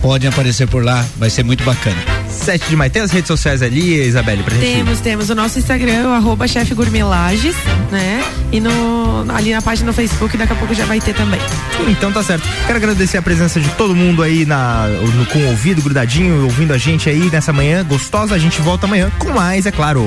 [0.00, 2.11] Podem aparecer por lá, vai ser muito bacana.
[2.42, 2.90] 7 de maio.
[2.90, 4.74] Tem as redes sociais ali, Isabelle, pra gente.
[4.76, 7.54] Temos, temos o nosso Instagram, o arroba chefe gourmelages,
[7.90, 8.22] né?
[8.50, 11.40] E no, ali na página do Facebook, daqui a pouco já vai ter também.
[11.88, 12.46] Então tá certo.
[12.66, 16.72] Quero agradecer a presença de todo mundo aí na, no- com o ouvido grudadinho, ouvindo
[16.72, 18.34] a gente aí nessa manhã gostosa.
[18.34, 20.06] A gente volta amanhã com mais, é claro.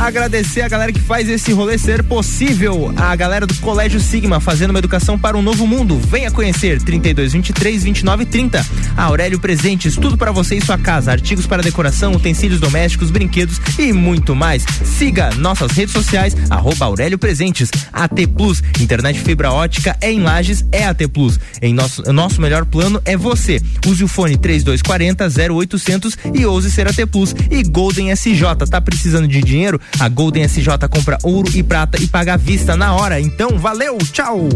[0.00, 2.90] Agradecer a galera que faz esse rolê ser possível.
[2.96, 5.98] A galera do Colégio Sigma fazendo uma educação para um novo mundo.
[5.98, 8.66] Venha conhecer 32 23 29 30.
[8.96, 13.60] A Aurélio Presentes, tudo para você e sua casa, artigos para decoração, utensílios domésticos, brinquedos
[13.78, 14.64] e muito mais.
[14.82, 17.70] Siga nossas redes sociais arroba Aurélio Presentes.
[17.92, 21.38] AT Plus, internet fibra ótica é em Lages, é AT Plus.
[21.60, 23.60] Em nosso nosso melhor plano é você.
[23.86, 27.34] Use o fone 3240 0800 e ouse ser AT Plus.
[27.50, 28.40] E Golden SJ,
[28.70, 29.78] tá precisando de dinheiro?
[29.98, 33.20] A Golden SJ compra ouro e prata e paga à vista na hora.
[33.20, 34.48] Então, valeu, tchau!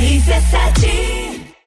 [0.00, 1.21] RC7